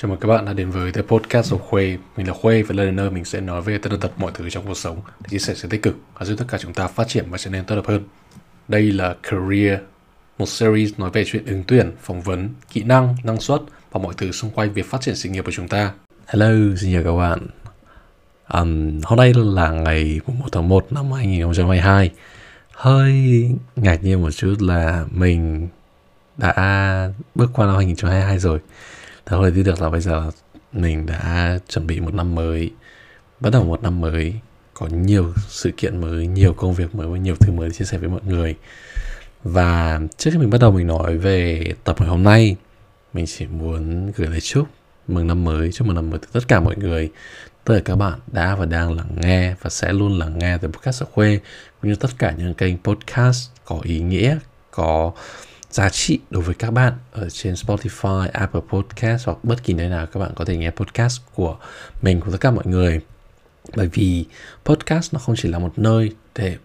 Chào 0.00 0.08
mừng 0.08 0.20
các 0.20 0.28
bạn 0.28 0.44
đã 0.44 0.52
đến 0.52 0.70
với 0.70 0.92
The 0.92 1.02
Podcast 1.02 1.52
của 1.52 1.58
Khuê. 1.58 1.98
Mình 2.16 2.26
là 2.26 2.34
Khuê 2.34 2.62
và 2.62 2.74
lần 2.74 2.96
nơi 2.96 3.10
mình 3.10 3.24
sẽ 3.24 3.40
nói 3.40 3.62
về 3.62 3.78
tất 3.78 3.90
tật 4.00 4.10
mọi 4.16 4.32
thứ 4.34 4.50
trong 4.50 4.66
cuộc 4.66 4.74
sống 4.74 5.00
để 5.20 5.26
chia 5.30 5.38
sẻ 5.38 5.54
sự 5.54 5.68
tích 5.68 5.82
cực 5.82 5.96
và 6.18 6.26
giúp 6.26 6.34
tất 6.38 6.44
cả 6.48 6.58
chúng 6.58 6.74
ta 6.74 6.86
phát 6.86 7.08
triển 7.08 7.24
và 7.30 7.38
trở 7.38 7.50
nên 7.50 7.64
tốt 7.64 7.74
đẹp 7.74 7.82
hơn. 7.86 8.02
Đây 8.68 8.82
là 8.92 9.14
Career, 9.22 9.78
một 10.38 10.46
series 10.46 10.92
nói 10.98 11.10
về 11.10 11.24
chuyện 11.26 11.46
ứng 11.46 11.64
tuyển, 11.66 11.92
phỏng 12.02 12.22
vấn, 12.22 12.48
kỹ 12.72 12.82
năng, 12.82 13.16
năng 13.24 13.40
suất 13.40 13.60
và 13.90 14.00
mọi 14.00 14.14
thứ 14.16 14.32
xung 14.32 14.50
quanh 14.50 14.72
việc 14.72 14.86
phát 14.86 15.00
triển 15.00 15.16
sự 15.16 15.28
nghiệp 15.28 15.44
của 15.44 15.52
chúng 15.52 15.68
ta. 15.68 15.92
Hello, 16.26 16.76
xin 16.76 16.92
chào 16.92 17.04
các 17.04 17.18
bạn. 17.18 17.46
Um, 18.52 19.00
hôm 19.04 19.18
nay 19.18 19.32
là 19.36 19.70
ngày 19.70 20.20
1 20.26 20.48
tháng 20.52 20.68
1 20.68 20.92
năm 20.92 21.12
2022. 21.12 22.10
Hơi 22.72 23.12
ngạc 23.76 24.04
nhiên 24.04 24.22
một 24.22 24.30
chút 24.30 24.54
là 24.60 25.04
mình 25.10 25.68
đã 26.36 27.12
bước 27.34 27.50
qua 27.52 27.66
năm 27.66 27.76
2022 27.76 28.38
rồi 28.38 28.60
thôi 29.28 29.50
thì 29.50 29.56
thể 29.56 29.62
được 29.62 29.82
là 29.82 29.90
bây 29.90 30.00
giờ 30.00 30.30
mình 30.72 31.06
đã 31.06 31.58
chuẩn 31.68 31.86
bị 31.86 32.00
một 32.00 32.14
năm 32.14 32.34
mới 32.34 32.70
Bắt 33.40 33.50
đầu 33.52 33.64
một 33.64 33.82
năm 33.82 34.00
mới 34.00 34.34
Có 34.74 34.86
nhiều 34.86 35.32
sự 35.48 35.70
kiện 35.76 36.00
mới, 36.00 36.26
nhiều 36.26 36.52
công 36.52 36.74
việc 36.74 36.94
mới 36.94 37.08
và 37.08 37.18
nhiều 37.18 37.36
thứ 37.40 37.52
mới 37.52 37.68
để 37.68 37.74
chia 37.74 37.84
sẻ 37.84 37.98
với 37.98 38.08
mọi 38.08 38.20
người. 38.26 38.54
Và 39.44 40.00
trước 40.16 40.30
khi 40.32 40.38
mình 40.38 40.50
bắt 40.50 40.58
đầu 40.60 40.72
mình 40.72 40.86
nói 40.86 41.18
về 41.18 41.64
tập 41.84 41.96
ngày 42.00 42.08
hôm 42.08 42.22
nay 42.22 42.56
Mình 43.12 43.24
chỉ 43.28 43.46
muốn 43.46 44.12
gửi 44.16 44.28
lời 44.28 44.40
chúc 44.40 44.68
mừng 45.08 45.26
năm 45.26 45.44
mới, 45.44 45.72
chúc 45.72 45.86
mừng 45.86 45.96
năm 45.96 46.10
mới 46.10 46.18
tới 46.18 46.28
tất 46.32 46.48
cả 46.48 46.60
mọi 46.60 46.76
người. 46.76 47.10
Tất 47.64 47.74
cả 47.74 47.80
các 47.84 47.96
bạn 47.96 48.18
đã 48.26 48.54
và 48.54 48.66
đang 48.66 48.92
lắng 48.92 49.10
nghe 49.16 49.54
và 49.62 49.70
sẽ 49.70 49.92
luôn 49.92 50.18
lắng 50.18 50.38
nghe 50.38 50.58
từ 50.58 50.68
podcast 50.68 51.02
ở 51.02 51.06
Khuê 51.12 51.40
Cũng 51.80 51.90
như 51.90 51.96
tất 51.96 52.10
cả 52.18 52.34
những 52.38 52.54
kênh 52.54 52.78
podcast 52.78 53.50
có 53.64 53.80
ý 53.82 54.00
nghĩa, 54.00 54.38
có 54.70 55.12
giá 55.70 55.88
trị 55.88 56.18
đối 56.30 56.42
với 56.42 56.54
các 56.54 56.70
bạn 56.70 56.92
ở 57.12 57.30
trên 57.30 57.54
Spotify, 57.54 58.28
Apple 58.32 58.60
Podcast 58.68 59.26
hoặc 59.26 59.38
bất 59.42 59.64
kỳ 59.64 59.74
nơi 59.74 59.88
nào 59.88 60.06
các 60.06 60.20
bạn 60.20 60.30
có 60.36 60.44
thể 60.44 60.56
nghe 60.56 60.70
podcast 60.70 61.20
của 61.34 61.56
mình 62.02 62.20
của 62.20 62.30
tất 62.30 62.38
cả 62.40 62.50
mọi 62.50 62.66
người. 62.66 63.00
Bởi 63.76 63.88
vì 63.92 64.24
podcast 64.64 65.14
nó 65.14 65.18
không 65.18 65.36
chỉ 65.38 65.48
là 65.48 65.58
một 65.58 65.78
nơi 65.78 66.12
để 66.34 66.56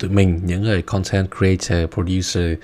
tụi 0.00 0.10
mình 0.10 0.40
những 0.44 0.62
người 0.62 0.82
content 0.82 1.28
creator, 1.38 1.90
producer 1.94 2.58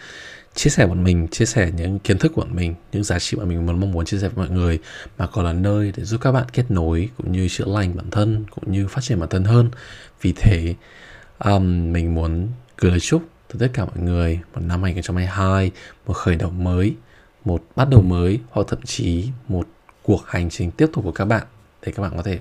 chia 0.55 0.71
sẻ 0.71 0.87
bọn 0.87 1.05
mình, 1.05 1.29
chia 1.29 1.45
sẻ 1.45 1.71
những 1.77 1.99
kiến 1.99 2.19
thức 2.19 2.33
của 2.35 2.41
bọn 2.41 2.57
mình, 2.57 2.75
những 2.93 3.05
giá 3.05 3.19
trị 3.19 3.37
mà 3.37 3.45
mình 3.45 3.67
muốn 3.67 3.81
mong 3.81 3.93
muốn 3.93 4.05
chia 4.05 4.19
sẻ 4.19 4.29
với 4.29 4.47
mọi 4.47 4.57
người 4.57 4.79
mà 5.19 5.27
còn 5.27 5.45
là 5.45 5.53
nơi 5.53 5.93
để 5.97 6.05
giúp 6.05 6.21
các 6.21 6.33
bạn 6.33 6.47
kết 6.53 6.71
nối 6.71 7.09
cũng 7.17 7.33
như 7.33 7.49
chữa 7.49 7.65
lành 7.67 7.97
bản 7.97 8.11
thân 8.11 8.45
cũng 8.51 8.73
như 8.73 8.89
phát 8.89 9.01
triển 9.05 9.21
bản 9.21 9.29
thân 9.29 9.45
hơn. 9.45 9.71
Vì 10.23 10.33
thế 10.37 10.75
um, 11.39 11.93
mình 11.93 12.15
muốn 12.15 12.49
gửi 12.79 12.91
lời 12.91 13.01
chúc 13.01 13.23
từ 13.49 13.59
tất 13.59 13.71
cả 13.73 13.85
mọi 13.85 13.99
người 13.99 14.41
một 14.55 14.61
năm 14.61 14.83
2022, 14.83 15.71
một 16.07 16.13
khởi 16.13 16.37
đầu 16.37 16.51
mới, 16.51 16.97
một 17.45 17.65
bắt 17.77 17.89
đầu 17.91 18.03
mới 18.03 18.41
hoặc 18.51 18.67
thậm 18.69 18.83
chí 18.83 19.29
một 19.49 19.69
cuộc 20.03 20.27
hành 20.27 20.51
trình 20.51 20.71
tiếp 20.71 20.87
tục 20.93 21.05
của 21.05 21.13
các 21.13 21.25
bạn 21.25 21.47
để 21.83 21.93
các 21.93 22.03
bạn 22.03 22.17
có 22.17 22.23
thể 22.23 22.39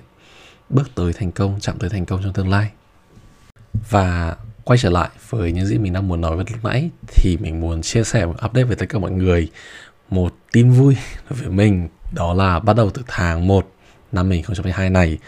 bước 0.68 0.90
tới 0.94 1.12
thành 1.12 1.32
công, 1.32 1.60
chạm 1.60 1.78
tới 1.78 1.90
thành 1.90 2.06
công 2.06 2.22
trong 2.22 2.32
tương 2.32 2.50
lai. 2.50 2.70
Và 3.90 4.36
quay 4.64 4.78
trở 4.78 4.90
lại 4.90 5.08
với 5.28 5.52
những 5.52 5.66
gì 5.66 5.78
mình 5.78 5.92
đang 5.92 6.08
muốn 6.08 6.20
nói 6.20 6.36
với 6.36 6.44
lúc 6.52 6.64
nãy 6.64 6.90
thì 7.06 7.36
mình 7.36 7.60
muốn 7.60 7.82
chia 7.82 8.04
sẻ 8.04 8.26
một 8.26 8.34
update 8.44 8.64
với 8.64 8.76
tất 8.76 8.86
cả 8.88 8.98
mọi 8.98 9.10
người 9.10 9.50
một 10.10 10.34
tin 10.52 10.70
vui 10.70 10.96
về 11.28 11.36
với 11.40 11.48
mình 11.48 11.88
đó 12.14 12.34
là 12.34 12.58
bắt 12.58 12.76
đầu 12.76 12.90
từ 12.90 13.02
tháng 13.06 13.46
1 13.46 13.72
năm 14.12 14.30
2022 14.30 14.90
này 14.90 15.18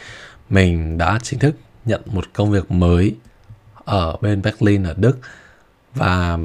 mình 0.50 0.98
đã 0.98 1.18
chính 1.22 1.38
thức 1.38 1.54
nhận 1.84 2.00
một 2.06 2.24
công 2.32 2.50
việc 2.50 2.70
mới 2.70 3.16
ở 3.84 4.16
bên 4.20 4.42
Berlin 4.42 4.82
ở 4.82 4.94
Đức 4.96 5.18
và 5.94 6.36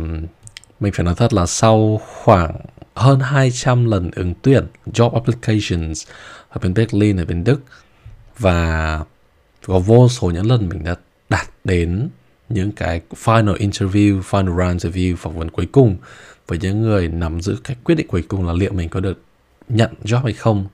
mình 0.79 0.93
phải 0.93 1.05
nói 1.05 1.15
thật 1.15 1.33
là 1.33 1.45
sau 1.45 2.01
khoảng 2.05 2.55
hơn 2.95 3.19
200 3.19 3.85
lần 3.85 4.11
ứng 4.15 4.33
tuyển 4.41 4.67
job 4.85 5.13
applications 5.13 6.07
ở 6.49 6.59
bên 6.63 6.73
Berlin 6.73 7.17
ở 7.17 7.25
bên 7.25 7.43
Đức 7.43 7.61
và 8.39 8.99
có 9.65 9.79
vô 9.79 10.09
số 10.09 10.31
những 10.31 10.45
lần 10.45 10.69
mình 10.69 10.83
đã 10.83 10.95
đạt 11.29 11.47
đến 11.63 12.09
những 12.49 12.71
cái 12.71 13.01
final 13.09 13.55
interview, 13.55 14.21
final 14.21 14.57
round 14.57 14.85
interview 14.85 15.15
phỏng 15.15 15.39
vấn 15.39 15.49
cuối 15.49 15.67
cùng 15.71 15.97
với 16.47 16.57
những 16.61 16.81
người 16.81 17.07
nắm 17.07 17.41
giữ 17.41 17.57
cái 17.63 17.77
quyết 17.83 17.95
định 17.95 18.07
cuối 18.07 18.23
cùng 18.27 18.47
là 18.47 18.53
liệu 18.53 18.73
mình 18.73 18.89
có 18.89 18.99
được 18.99 19.21
nhận 19.69 19.93
job 20.03 20.23
hay 20.23 20.33
không. 20.33 20.67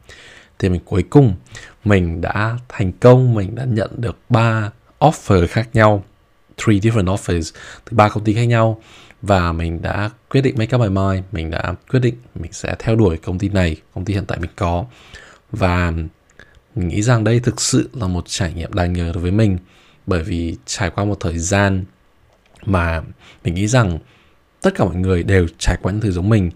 Thì 0.59 0.69
mình 0.69 0.81
cuối 0.85 1.03
cùng 1.09 1.35
mình 1.83 2.21
đã 2.21 2.57
thành 2.69 2.91
công 2.91 3.33
mình 3.33 3.55
đã 3.55 3.65
nhận 3.65 3.89
được 3.97 4.17
ba 4.29 4.71
offer 4.99 5.47
khác 5.47 5.69
nhau 5.73 6.03
three 6.65 6.79
different 6.79 7.05
offers 7.05 7.51
từ 7.85 7.97
ba 7.97 8.09
công 8.09 8.23
ty 8.23 8.33
khác 8.33 8.43
nhau. 8.43 8.81
Và 9.21 9.51
mình 9.51 9.81
đã 9.81 10.09
quyết 10.29 10.41
định 10.41 10.55
make 10.57 10.77
up 10.77 10.81
my 10.81 10.89
mind. 10.89 11.23
Mình 11.31 11.49
đã 11.51 11.75
quyết 11.89 11.99
định 11.99 12.15
mình 12.35 12.51
sẽ 12.51 12.75
theo 12.79 12.95
đuổi 12.95 13.17
công 13.17 13.39
ty 13.39 13.49
này, 13.49 13.75
công 13.95 14.05
ty 14.05 14.13
hiện 14.13 14.25
tại 14.25 14.39
mình 14.39 14.49
có. 14.55 14.85
Và 15.51 15.91
mình 16.75 16.87
nghĩ 16.87 17.01
rằng 17.01 17.23
đây 17.23 17.39
thực 17.39 17.61
sự 17.61 17.89
là 17.93 18.07
một 18.07 18.23
trải 18.27 18.53
nghiệm 18.53 18.73
đáng 18.73 18.93
nhớ 18.93 19.11
đối 19.13 19.23
với 19.23 19.31
mình. 19.31 19.57
Bởi 20.05 20.23
vì 20.23 20.55
trải 20.65 20.89
qua 20.89 21.05
một 21.05 21.17
thời 21.19 21.37
gian 21.37 21.85
mà 22.65 23.01
mình 23.43 23.55
nghĩ 23.55 23.67
rằng 23.67 23.99
tất 24.61 24.75
cả 24.75 24.85
mọi 24.85 24.95
người 24.95 25.23
đều 25.23 25.47
trải 25.57 25.77
qua 25.81 25.91
những 25.91 26.01
thứ 26.01 26.11
giống 26.11 26.29
mình 26.29 26.51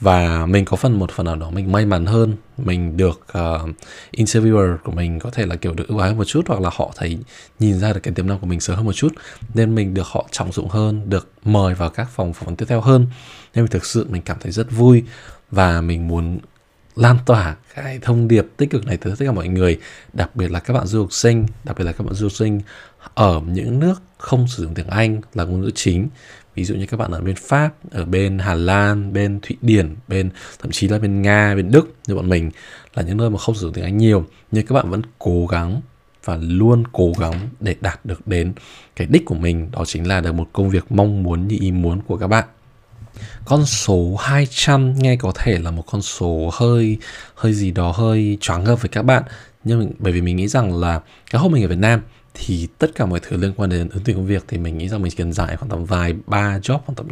và 0.00 0.46
mình 0.46 0.64
có 0.64 0.76
phần 0.76 0.98
một 0.98 1.10
phần 1.10 1.26
nào 1.26 1.36
đó 1.36 1.50
mình 1.50 1.72
may 1.72 1.86
mắn 1.86 2.06
hơn. 2.06 2.36
Mình 2.58 2.96
được 2.96 3.26
uh, 3.38 3.70
interviewer 4.12 4.76
của 4.84 4.92
mình 4.92 5.18
có 5.18 5.30
thể 5.30 5.46
là 5.46 5.56
kiểu 5.56 5.74
được 5.74 5.88
ưu 5.88 5.98
ái 5.98 6.14
một 6.14 6.24
chút 6.24 6.44
hoặc 6.48 6.60
là 6.60 6.70
họ 6.72 6.92
thấy 6.96 7.18
nhìn 7.58 7.78
ra 7.78 7.92
được 7.92 8.00
cái 8.02 8.14
tiềm 8.14 8.26
năng 8.26 8.38
của 8.38 8.46
mình 8.46 8.60
sớm 8.60 8.76
hơn 8.76 8.86
một 8.86 8.92
chút. 8.92 9.12
Nên 9.54 9.74
mình 9.74 9.94
được 9.94 10.06
họ 10.06 10.28
trọng 10.30 10.52
dụng 10.52 10.68
hơn 10.68 11.10
được 11.10 11.28
mời 11.44 11.74
vào 11.74 11.90
các 11.90 12.08
phòng 12.10 12.32
phỏng 12.32 12.46
vấn 12.46 12.56
tiếp 12.56 12.66
theo 12.68 12.80
hơn. 12.80 13.06
Nên 13.54 13.64
mình 13.64 13.70
thực 13.70 13.84
sự 13.84 14.06
mình 14.10 14.22
cảm 14.22 14.36
thấy 14.40 14.52
rất 14.52 14.70
vui 14.70 15.02
và 15.50 15.80
mình 15.80 16.08
muốn 16.08 16.38
lan 16.96 17.18
tỏa 17.26 17.56
cái 17.74 17.98
thông 18.02 18.28
điệp 18.28 18.46
tích 18.56 18.70
cực 18.70 18.86
này 18.86 18.96
tới 18.96 19.12
tất 19.18 19.24
cả 19.26 19.32
mọi 19.32 19.48
người 19.48 19.78
đặc 20.12 20.36
biệt 20.36 20.50
là 20.50 20.60
các 20.60 20.74
bạn 20.74 20.86
du 20.86 21.00
học 21.00 21.12
sinh 21.12 21.46
đặc 21.64 21.78
biệt 21.78 21.84
là 21.84 21.92
các 21.92 22.04
bạn 22.04 22.14
du 22.14 22.26
học 22.26 22.32
sinh 22.32 22.60
ở 23.14 23.40
những 23.46 23.80
nước 23.80 24.02
không 24.18 24.48
sử 24.48 24.62
dụng 24.62 24.74
tiếng 24.74 24.86
Anh 24.86 25.20
là 25.34 25.44
ngôn 25.44 25.60
ngữ 25.60 25.70
chính 25.74 26.08
ví 26.58 26.64
dụ 26.64 26.74
như 26.74 26.86
các 26.86 26.96
bạn 26.96 27.10
ở 27.10 27.20
bên 27.20 27.36
Pháp, 27.36 27.74
ở 27.90 28.04
bên 28.04 28.38
Hà 28.38 28.54
Lan, 28.54 29.12
bên 29.12 29.40
Thụy 29.42 29.56
Điển, 29.62 29.96
bên 30.08 30.30
thậm 30.58 30.70
chí 30.70 30.88
là 30.88 30.98
bên 30.98 31.22
Nga, 31.22 31.54
bên 31.54 31.70
Đức 31.70 31.94
như 32.06 32.14
bọn 32.14 32.28
mình 32.28 32.50
là 32.94 33.02
những 33.02 33.16
nơi 33.16 33.30
mà 33.30 33.38
không 33.38 33.54
sử 33.54 33.60
dụng 33.60 33.72
tiếng 33.72 33.84
Anh 33.84 33.96
nhiều. 33.96 34.26
Nhưng 34.50 34.66
các 34.66 34.74
bạn 34.74 34.90
vẫn 34.90 35.02
cố 35.18 35.46
gắng 35.46 35.80
và 36.24 36.38
luôn 36.40 36.84
cố 36.92 37.12
gắng 37.18 37.48
để 37.60 37.76
đạt 37.80 38.00
được 38.04 38.26
đến 38.26 38.52
cái 38.96 39.06
đích 39.06 39.24
của 39.24 39.34
mình 39.34 39.68
đó 39.72 39.84
chính 39.84 40.08
là 40.08 40.20
được 40.20 40.32
một 40.32 40.48
công 40.52 40.70
việc 40.70 40.92
mong 40.92 41.22
muốn 41.22 41.48
như 41.48 41.56
ý 41.60 41.72
muốn 41.72 42.00
của 42.02 42.16
các 42.16 42.26
bạn. 42.26 42.44
Con 43.44 43.66
số 43.66 44.16
200 44.16 44.94
nghe 44.98 45.16
có 45.16 45.32
thể 45.34 45.58
là 45.58 45.70
một 45.70 45.84
con 45.86 46.02
số 46.02 46.50
hơi 46.52 46.98
hơi 47.34 47.52
gì 47.52 47.70
đó 47.70 47.92
hơi 47.92 48.38
choáng 48.40 48.64
ngợp 48.64 48.82
với 48.82 48.88
các 48.88 49.02
bạn. 49.02 49.22
Nhưng 49.64 49.92
bởi 49.98 50.12
vì 50.12 50.20
mình 50.20 50.36
nghĩ 50.36 50.48
rằng 50.48 50.80
là 50.80 51.00
cái 51.30 51.40
hôm 51.40 51.52
mình 51.52 51.64
ở 51.64 51.68
Việt 51.68 51.78
Nam 51.78 52.00
thì 52.38 52.68
tất 52.78 52.90
cả 52.94 53.06
mọi 53.06 53.20
thứ 53.20 53.36
liên 53.36 53.52
quan 53.56 53.70
đến 53.70 53.88
ứng 53.88 54.02
tuyển 54.04 54.16
công 54.16 54.26
việc 54.26 54.44
thì 54.48 54.58
mình 54.58 54.78
nghĩ 54.78 54.88
rằng 54.88 55.02
mình 55.02 55.10
chỉ 55.10 55.16
cần 55.16 55.32
giải 55.32 55.56
khoảng 55.56 55.70
tầm 55.70 55.84
vài 55.84 56.14
ba 56.26 56.58
job 56.58 56.78
khoảng 56.78 56.96
tầm 56.96 57.08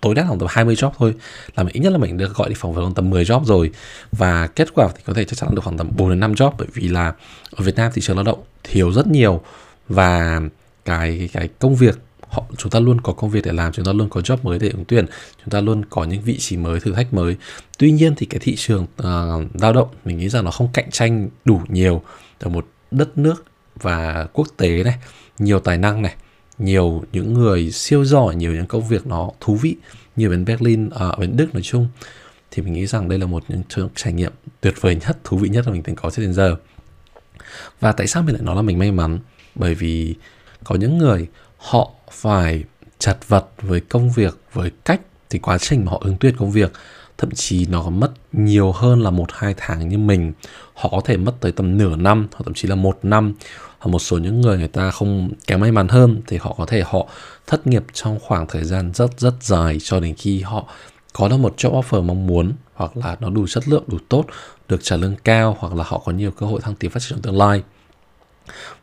tối 0.00 0.14
đa 0.14 0.24
khoảng 0.26 0.38
tầm 0.38 0.48
20 0.50 0.74
job 0.74 0.90
thôi. 0.98 1.14
Là 1.56 1.62
mình 1.64 1.72
ít 1.72 1.80
nhất 1.80 1.92
là 1.92 1.98
mình 1.98 2.16
được 2.16 2.34
gọi 2.34 2.48
đi 2.48 2.54
phỏng 2.58 2.72
vấn 2.72 2.84
khoảng 2.84 2.94
tầm 2.94 3.10
10 3.10 3.24
job 3.24 3.44
rồi. 3.44 3.70
Và 4.12 4.46
kết 4.46 4.74
quả 4.74 4.88
thì 4.96 5.02
có 5.06 5.12
thể 5.12 5.24
chắc 5.24 5.38
chắn 5.38 5.54
được 5.54 5.64
khoảng 5.64 5.78
tầm 5.78 5.90
4 5.96 6.10
đến 6.10 6.20
5 6.20 6.32
job 6.32 6.52
bởi 6.58 6.68
vì 6.74 6.88
là 6.88 7.14
ở 7.50 7.64
Việt 7.64 7.76
Nam 7.76 7.92
thị 7.94 8.02
trường 8.02 8.16
lao 8.16 8.24
động 8.24 8.42
thiếu 8.64 8.92
rất 8.92 9.06
nhiều. 9.06 9.40
Và 9.88 10.40
cái 10.84 11.30
cái 11.32 11.48
công 11.58 11.76
việc 11.76 11.98
họ 12.28 12.44
chúng 12.56 12.70
ta 12.70 12.80
luôn 12.80 13.00
có 13.00 13.12
công 13.12 13.30
việc 13.30 13.44
để 13.44 13.52
làm 13.52 13.72
chúng 13.72 13.84
ta 13.84 13.92
luôn 13.92 14.08
có 14.08 14.20
job 14.20 14.36
mới 14.42 14.58
để 14.58 14.68
ứng 14.68 14.84
tuyển 14.84 15.06
chúng 15.44 15.50
ta 15.50 15.60
luôn 15.60 15.84
có 15.90 16.04
những 16.04 16.22
vị 16.22 16.38
trí 16.38 16.56
mới 16.56 16.80
thử 16.80 16.92
thách 16.92 17.14
mới. 17.14 17.36
Tuy 17.78 17.90
nhiên 17.90 18.14
thì 18.16 18.26
cái 18.26 18.40
thị 18.42 18.56
trường 18.56 18.82
uh, 18.82 19.60
lao 19.60 19.72
động 19.72 19.88
mình 20.04 20.18
nghĩ 20.18 20.28
rằng 20.28 20.44
nó 20.44 20.50
không 20.50 20.68
cạnh 20.72 20.90
tranh 20.90 21.28
đủ 21.44 21.60
nhiều 21.68 22.02
ở 22.38 22.48
một 22.48 22.66
đất 22.90 23.18
nước 23.18 23.44
và 23.82 24.26
quốc 24.32 24.48
tế 24.56 24.84
này 24.84 24.98
nhiều 25.38 25.60
tài 25.60 25.78
năng 25.78 26.02
này 26.02 26.14
nhiều 26.58 27.04
những 27.12 27.34
người 27.34 27.70
siêu 27.70 28.04
giỏi 28.04 28.36
nhiều 28.36 28.52
những 28.52 28.66
công 28.66 28.88
việc 28.88 29.06
nó 29.06 29.30
thú 29.40 29.54
vị 29.54 29.76
như 30.16 30.30
bên 30.30 30.44
Berlin 30.44 30.90
ở 30.90 31.10
à, 31.10 31.16
bên 31.18 31.36
Đức 31.36 31.54
nói 31.54 31.62
chung. 31.62 31.88
Thì 32.50 32.62
mình 32.62 32.72
nghĩ 32.72 32.86
rằng 32.86 33.08
đây 33.08 33.18
là 33.18 33.26
một 33.26 33.44
những 33.48 33.62
trải 33.94 34.12
nghiệm 34.12 34.32
tuyệt 34.60 34.74
vời 34.80 34.94
nhất 34.94 35.18
thú 35.24 35.36
vị 35.36 35.48
nhất 35.48 35.66
mà 35.66 35.72
mình 35.72 35.82
từng 35.82 35.96
có 35.96 36.10
cho 36.10 36.22
đến 36.22 36.34
giờ. 36.34 36.56
Và 37.80 37.92
tại 37.92 38.06
sao 38.06 38.22
mình 38.22 38.34
lại 38.34 38.42
nói 38.44 38.56
là 38.56 38.62
mình 38.62 38.78
may 38.78 38.92
mắn? 38.92 39.18
Bởi 39.54 39.74
vì 39.74 40.14
có 40.64 40.74
những 40.74 40.98
người 40.98 41.26
họ 41.56 41.90
phải 42.10 42.64
chặt 42.98 43.28
vật 43.28 43.46
với 43.62 43.80
công 43.80 44.12
việc 44.12 44.38
với 44.52 44.70
cách 44.84 45.00
thì 45.30 45.38
quá 45.38 45.58
trình 45.58 45.84
mà 45.84 45.92
họ 45.92 45.98
ứng 46.04 46.16
tuyển 46.20 46.36
công 46.36 46.50
việc 46.50 46.72
thậm 47.18 47.30
chí 47.30 47.66
nó 47.66 47.82
còn 47.82 48.00
mất 48.00 48.12
nhiều 48.32 48.72
hơn 48.72 49.02
là 49.02 49.10
một 49.10 49.26
hai 49.32 49.54
tháng 49.56 49.88
như 49.88 49.98
mình. 49.98 50.32
Họ 50.74 50.88
có 50.88 51.00
thể 51.04 51.16
mất 51.16 51.32
tới 51.40 51.52
tầm 51.52 51.78
nửa 51.78 51.96
năm 51.96 52.28
hoặc 52.32 52.42
thậm 52.44 52.54
chí 52.54 52.68
là 52.68 52.74
một 52.74 52.98
năm 53.02 53.34
một 53.84 53.98
số 53.98 54.18
những 54.18 54.40
người 54.40 54.58
người 54.58 54.68
ta 54.68 54.90
không 54.90 55.30
kém 55.46 55.60
may 55.60 55.72
mắn 55.72 55.88
hơn 55.88 56.22
thì 56.26 56.36
họ 56.36 56.54
có 56.58 56.66
thể 56.66 56.82
họ 56.86 57.06
thất 57.46 57.66
nghiệp 57.66 57.84
trong 57.92 58.18
khoảng 58.20 58.46
thời 58.46 58.64
gian 58.64 58.92
rất 58.94 59.20
rất 59.20 59.34
dài 59.40 59.78
cho 59.80 60.00
đến 60.00 60.14
khi 60.14 60.42
họ 60.42 60.64
có 61.12 61.28
được 61.28 61.36
một 61.36 61.54
job 61.56 61.82
offer 61.82 62.02
mong 62.02 62.26
muốn 62.26 62.52
hoặc 62.74 62.96
là 62.96 63.16
nó 63.20 63.30
đủ 63.30 63.46
chất 63.46 63.68
lượng 63.68 63.84
đủ 63.86 63.98
tốt 64.08 64.24
được 64.68 64.80
trả 64.82 64.96
lương 64.96 65.16
cao 65.24 65.56
hoặc 65.60 65.74
là 65.74 65.84
họ 65.86 66.02
có 66.04 66.12
nhiều 66.12 66.30
cơ 66.30 66.46
hội 66.46 66.60
thăng 66.60 66.74
tiến 66.74 66.90
phát 66.90 67.00
triển 67.00 67.10
trong 67.10 67.22
tương 67.22 67.38
lai. 67.38 67.62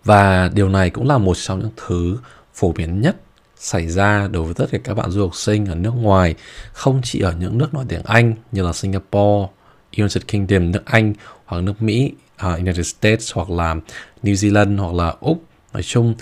Và 0.04 0.50
điều 0.54 0.70
này 0.70 0.90
cũng 0.90 1.08
là 1.08 1.18
một 1.18 1.38
trong 1.38 1.60
những 1.60 1.72
thứ 1.88 2.18
phổ 2.54 2.72
biến 2.72 3.02
nhất 3.02 3.16
xảy 3.56 3.88
ra 3.88 4.28
đối 4.28 4.44
với 4.44 4.54
tất 4.54 4.66
cả 4.72 4.78
các 4.84 4.94
bạn 4.94 5.12
du 5.12 5.22
học 5.22 5.36
sinh 5.36 5.66
ở 5.66 5.76
nước 5.76 5.94
ngoài 5.96 6.36
không 6.74 7.02
chỉ 7.04 7.20
ở 7.20 7.34
những 7.40 7.58
nước 7.58 7.74
nói 7.74 7.86
tiếng 7.88 8.04
Anh 8.04 8.36
như 8.52 8.64
là 8.64 8.74
Singapore, 8.74 9.48
United 9.98 10.24
Kingdom 10.28 10.72
nước 10.72 10.86
Anh 10.86 11.14
hoặc 11.46 11.62
nước 11.62 11.82
Mỹ 11.82 12.12
uh, 12.36 12.60
United 12.60 12.88
States 12.88 13.34
hoặc 13.34 13.50
là 13.50 13.76
New 14.24 14.34
Zealand 14.34 14.78
hoặc 14.78 14.94
là 14.94 15.16
Úc. 15.20 15.44
Nói 15.74 15.84
chung 15.84 16.16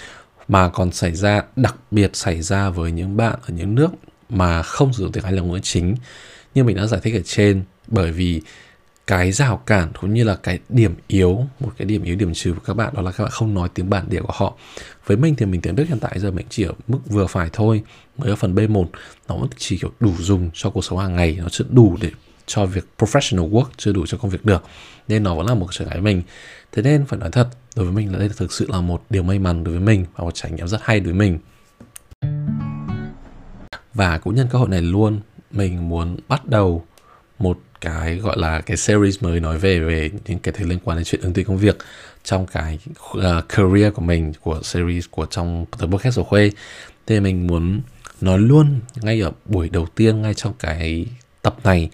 mà 0.48 0.70
còn 0.70 0.92
xảy 0.92 1.16
ra 1.16 1.42
đặc 1.56 1.76
biệt 1.92 2.16
xảy 2.16 2.42
ra 2.42 2.70
với 2.70 2.92
những 2.92 3.18
bạn 3.18 3.40
ở 3.42 3.54
những 3.54 3.76
nước 3.76 3.90
mà 4.30 4.64
không 4.64 4.94
sử 4.94 5.04
dụng 5.04 5.12
tiếng 5.12 5.24
Anh 5.24 5.36
là 5.36 5.42
ngôn 5.42 5.52
ngữ 5.52 5.60
chính 5.64 5.96
như 6.56 6.64
mình 6.64 6.76
đã 6.76 6.88
giải 6.88 7.02
thích 7.04 7.16
ở 7.16 7.22
trên. 7.26 7.64
Bởi 7.88 8.12
vì 8.12 8.42
cái 9.08 9.32
rào 9.32 9.58
cản 9.58 9.92
cũng 10.02 10.14
như 10.14 10.24
là 10.24 10.36
cái 10.36 10.60
điểm 10.70 10.96
yếu 11.08 11.46
một 11.60 11.72
cái 11.78 11.86
điểm 11.86 12.04
yếu 12.04 12.16
điểm 12.16 12.34
trừ 12.34 12.54
của 12.54 12.62
các 12.66 12.74
bạn 12.74 12.94
đó 12.96 13.02
là 13.02 13.12
các 13.12 13.24
bạn 13.24 13.32
không 13.32 13.54
nói 13.54 13.70
tiếng 13.74 13.90
bản 13.90 14.06
địa 14.10 14.22
của 14.22 14.34
họ. 14.34 14.54
Với 15.06 15.18
mình 15.18 15.36
thì 15.36 15.46
mình 15.46 15.62
tiếng 15.62 15.76
Đức 15.76 15.88
hiện 15.88 16.00
tại 16.00 16.20
giờ 16.20 16.32
mình 16.32 16.46
chỉ 16.50 16.64
ở 16.64 16.74
mức 16.88 17.00
vừa 17.06 17.28
phải 17.28 17.50
thôi 17.54 17.84
mới 18.18 18.30
ở 18.30 18.36
phần 18.36 18.56
B1 18.56 18.86
nó 19.28 19.36
vẫn 19.36 19.50
chỉ 19.58 19.78
kiểu 19.78 19.92
đủ 20.00 20.14
dùng 20.20 20.50
cho 20.54 20.70
cuộc 20.70 20.86
sống 20.86 21.00
hàng 21.00 21.16
ngày 21.16 21.38
nó 21.42 21.50
chưa 21.50 21.66
đủ 21.70 21.98
để 22.02 22.12
cho 22.46 22.66
việc 22.66 22.86
professional 22.98 23.50
work 23.50 23.66
chưa 23.78 23.92
đủ 23.92 24.06
cho 24.06 24.18
công 24.18 24.32
việc 24.32 24.46
được 24.46 24.64
nên 25.08 25.24
nó 25.24 25.36
vẫn 25.36 25.46
là 25.46 25.54
một 25.54 25.68
trở 25.72 25.86
ngại 25.86 25.94
với 25.94 26.02
mình. 26.02 26.24
Thế 26.72 26.82
nên 26.82 27.06
phải 27.06 27.20
nói 27.20 27.32
thật 27.32 27.48
đối 27.76 27.86
với 27.86 27.96
mình 27.96 28.12
là 28.14 28.20
đây 28.20 28.30
thực 28.38 28.52
sự 28.54 28.68
là 28.70 28.82
một 28.82 29.04
điều 29.10 29.24
may 29.24 29.40
mắn 29.40 29.64
đối 29.64 29.74
với 29.74 29.84
mình 29.84 30.06
và 30.16 30.24
một 30.24 30.36
trải 30.36 30.52
nghiệm 30.52 30.68
rất 30.68 30.82
hay 30.84 31.00
đối 31.00 31.14
với 31.14 31.20
mình. 31.20 31.40
Và 33.94 34.18
cũng 34.18 34.36
nhân 34.36 34.48
cơ 34.52 34.60
hội 34.60 34.70
này 34.70 34.82
luôn 34.82 35.20
mình 35.52 35.90
muốn 35.90 36.18
bắt 36.28 36.46
đầu 36.46 36.86
một 37.40 37.60
cái 37.82 38.16
gọi 38.16 38.38
là 38.40 38.62
cái 38.62 38.78
series 38.78 39.24
mới 39.24 39.40
nói 39.40 39.58
về 39.58 39.80
về 39.80 40.12
những 40.28 40.40
cái 40.40 40.54
thứ 40.58 40.66
liên 40.66 40.80
quan 40.84 40.98
đến 40.98 41.06
chuyện 41.06 41.22
ứng 41.22 41.34
tuyển 41.34 41.46
công 41.46 41.58
việc 41.58 41.78
trong 42.24 42.46
cái 42.48 42.80
uh, 43.18 43.24
career 43.50 43.94
của 43.94 44.02
mình 44.02 44.34
của 44.42 44.60
series 44.64 45.06
của 45.12 45.26
trong 45.26 45.66
The 45.80 45.88
Podcast 45.88 46.18
của 46.18 46.24
Khuê. 46.24 46.52
Thì 47.08 47.20
mình 47.20 47.48
muốn 47.48 47.82
nói 48.22 48.40
luôn 48.40 48.80
ngay 49.02 49.22
ở 49.22 49.32
buổi 49.46 49.70
đầu 49.70 49.88
tiên 49.96 50.22
ngay 50.22 50.34
trong 50.34 50.54
cái 50.60 51.06
tập 51.42 51.56
này 51.64 51.90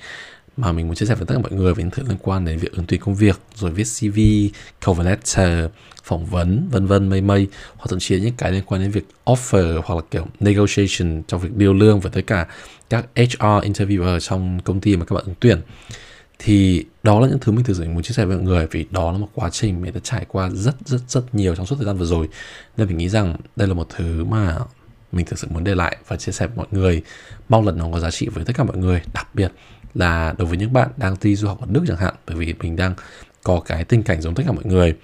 mà 0.59 0.71
mình 0.71 0.87
muốn 0.87 0.95
chia 0.95 1.05
sẻ 1.05 1.15
với 1.15 1.25
tất 1.25 1.35
cả 1.35 1.41
mọi 1.41 1.51
người 1.51 1.73
về 1.73 1.83
những 1.83 1.91
thứ 1.91 2.03
liên 2.07 2.17
quan 2.21 2.45
đến 2.45 2.57
việc 2.57 2.71
ứng 2.71 2.85
tuyển 2.85 2.99
công 2.99 3.15
việc 3.15 3.39
rồi 3.55 3.71
viết 3.71 3.83
CV, 3.83 4.19
cover 4.85 5.07
letter, 5.07 5.69
phỏng 6.03 6.25
vấn 6.25 6.67
vân 6.71 6.87
vân 6.87 7.09
mây 7.09 7.21
mây 7.21 7.47
hoặc 7.75 7.85
thậm 7.89 7.99
chí 7.99 8.19
những 8.19 8.33
cái 8.37 8.51
liên 8.51 8.63
quan 8.65 8.81
đến 8.81 8.91
việc 8.91 9.07
offer 9.25 9.81
hoặc 9.85 9.95
là 9.95 10.01
kiểu 10.11 10.27
negotiation 10.39 11.23
trong 11.27 11.41
việc 11.41 11.55
điều 11.55 11.73
lương 11.73 11.99
và 11.99 12.09
tất 12.09 12.21
cả 12.27 12.47
các 12.89 13.05
HR 13.15 13.65
interviewer 13.65 14.19
trong 14.19 14.59
công 14.59 14.79
ty 14.79 14.97
mà 14.97 15.05
các 15.05 15.13
bạn 15.13 15.23
ứng 15.25 15.35
tuyển. 15.39 15.61
Thì 16.39 16.85
đó 17.03 17.19
là 17.19 17.27
những 17.27 17.39
thứ 17.39 17.51
mình 17.51 17.63
thực 17.63 17.77
sự 17.77 17.89
muốn 17.89 18.03
chia 18.03 18.13
sẻ 18.13 18.25
với 18.25 18.37
mọi 18.37 18.45
người 18.45 18.67
vì 18.71 18.85
đó 18.91 19.11
là 19.11 19.17
một 19.17 19.29
quá 19.33 19.49
trình 19.49 19.81
mình 19.81 19.93
đã 19.93 19.99
trải 20.03 20.25
qua 20.27 20.49
rất 20.49 20.75
rất 20.85 21.01
rất 21.07 21.35
nhiều 21.35 21.55
trong 21.55 21.65
suốt 21.65 21.75
thời 21.75 21.85
gian 21.85 21.97
vừa 21.97 22.05
rồi. 22.05 22.29
Nên 22.77 22.87
mình 22.87 22.97
nghĩ 22.97 23.09
rằng 23.09 23.35
đây 23.55 23.67
là 23.67 23.73
một 23.73 23.87
thứ 23.89 24.23
mà 24.23 24.55
mình 25.11 25.25
thực 25.25 25.39
sự 25.39 25.47
muốn 25.51 25.63
để 25.63 25.75
lại 25.75 25.97
và 26.07 26.17
chia 26.17 26.31
sẻ 26.31 26.47
với 26.47 26.57
mọi 26.57 26.67
người. 26.71 27.01
Mong 27.49 27.65
lần 27.65 27.77
nó 27.77 27.89
có 27.91 27.99
giá 27.99 28.11
trị 28.11 28.27
với 28.27 28.45
tất 28.45 28.53
cả 28.55 28.63
mọi 28.63 28.77
người 28.77 29.01
đặc 29.13 29.35
biệt 29.35 29.51
là 29.93 30.33
đối 30.37 30.47
với 30.47 30.57
những 30.57 30.73
bạn 30.73 30.89
đang 30.97 31.15
đi 31.21 31.35
du 31.35 31.47
học 31.47 31.61
ở 31.61 31.67
Đức 31.69 31.83
chẳng 31.87 31.97
hạn 31.97 32.13
bởi 32.27 32.35
vì 32.37 32.53
mình 32.53 32.75
đang 32.75 32.93
có 33.43 33.59
cái 33.59 33.83
tình 33.83 34.03
cảnh 34.03 34.21
giống 34.21 34.35
tất 34.35 34.43
cả 34.45 34.51
mọi 34.51 34.65
người. 34.65 34.95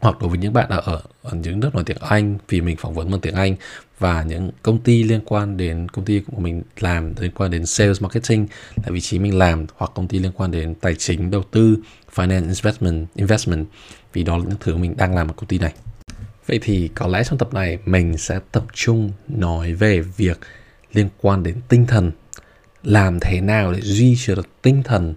Hoặc 0.00 0.20
đối 0.20 0.28
với 0.28 0.38
những 0.38 0.52
bạn 0.52 0.68
ở, 0.68 1.02
ở 1.22 1.34
những 1.34 1.60
nước 1.60 1.74
nói 1.74 1.84
tiếng 1.84 1.98
Anh 2.00 2.38
vì 2.48 2.60
mình 2.60 2.76
phỏng 2.76 2.94
vấn 2.94 3.10
bằng 3.10 3.20
tiếng 3.20 3.34
Anh 3.34 3.56
và 3.98 4.22
những 4.22 4.50
công 4.62 4.78
ty 4.78 5.02
liên 5.02 5.20
quan 5.24 5.56
đến 5.56 5.88
công 5.88 6.04
ty 6.04 6.20
của 6.20 6.40
mình 6.40 6.62
làm 6.80 7.14
liên 7.20 7.30
quan 7.34 7.50
đến 7.50 7.66
sales 7.66 8.02
marketing 8.02 8.46
là 8.76 8.92
vị 8.92 9.00
trí 9.00 9.18
mình 9.18 9.38
làm 9.38 9.66
hoặc 9.76 9.90
công 9.94 10.08
ty 10.08 10.18
liên 10.18 10.32
quan 10.36 10.50
đến 10.50 10.74
tài 10.74 10.94
chính 10.94 11.30
đầu 11.30 11.42
tư 11.50 11.76
finance 12.14 12.42
investment 12.42 13.06
investment 13.14 13.66
vì 14.12 14.22
đó 14.22 14.38
là 14.38 14.44
những 14.44 14.58
thứ 14.60 14.76
mình 14.76 14.96
đang 14.96 15.14
làm 15.14 15.28
ở 15.28 15.32
công 15.36 15.46
ty 15.46 15.58
này. 15.58 15.72
Vậy 16.46 16.58
thì 16.62 16.88
có 16.94 17.06
lẽ 17.06 17.24
trong 17.24 17.38
tập 17.38 17.54
này 17.54 17.78
mình 17.86 18.18
sẽ 18.18 18.40
tập 18.52 18.64
trung 18.72 19.10
nói 19.28 19.74
về 19.74 20.00
việc 20.00 20.38
liên 20.92 21.08
quan 21.20 21.42
đến 21.42 21.56
tinh 21.68 21.86
thần 21.86 22.10
làm 22.84 23.20
thế 23.20 23.40
nào 23.40 23.72
để 23.72 23.80
duy 23.80 24.16
trì 24.18 24.34
được 24.34 24.62
tinh 24.62 24.82
thần 24.82 25.14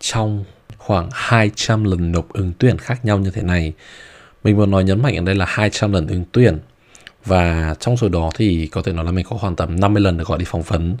trong 0.00 0.44
khoảng 0.78 1.08
200 1.12 1.84
lần 1.84 2.12
nộp 2.12 2.32
ứng 2.32 2.52
tuyển 2.58 2.78
khác 2.78 3.04
nhau 3.04 3.18
như 3.18 3.30
thế 3.30 3.42
này. 3.42 3.72
Mình 4.44 4.56
muốn 4.56 4.70
nói 4.70 4.84
nhấn 4.84 5.02
mạnh 5.02 5.16
ở 5.16 5.22
đây 5.22 5.34
là 5.34 5.46
200 5.48 5.92
lần 5.92 6.06
ứng 6.06 6.24
tuyển. 6.32 6.58
Và 7.24 7.74
trong 7.80 7.96
số 7.96 8.08
đó 8.08 8.30
thì 8.34 8.66
có 8.66 8.82
thể 8.82 8.92
nói 8.92 9.04
là 9.04 9.10
mình 9.10 9.26
có 9.28 9.36
khoảng 9.36 9.56
tầm 9.56 9.80
50 9.80 10.02
lần 10.02 10.16
được 10.16 10.28
gọi 10.28 10.38
đi 10.38 10.44
phỏng 10.48 10.62
vấn, 10.62 10.96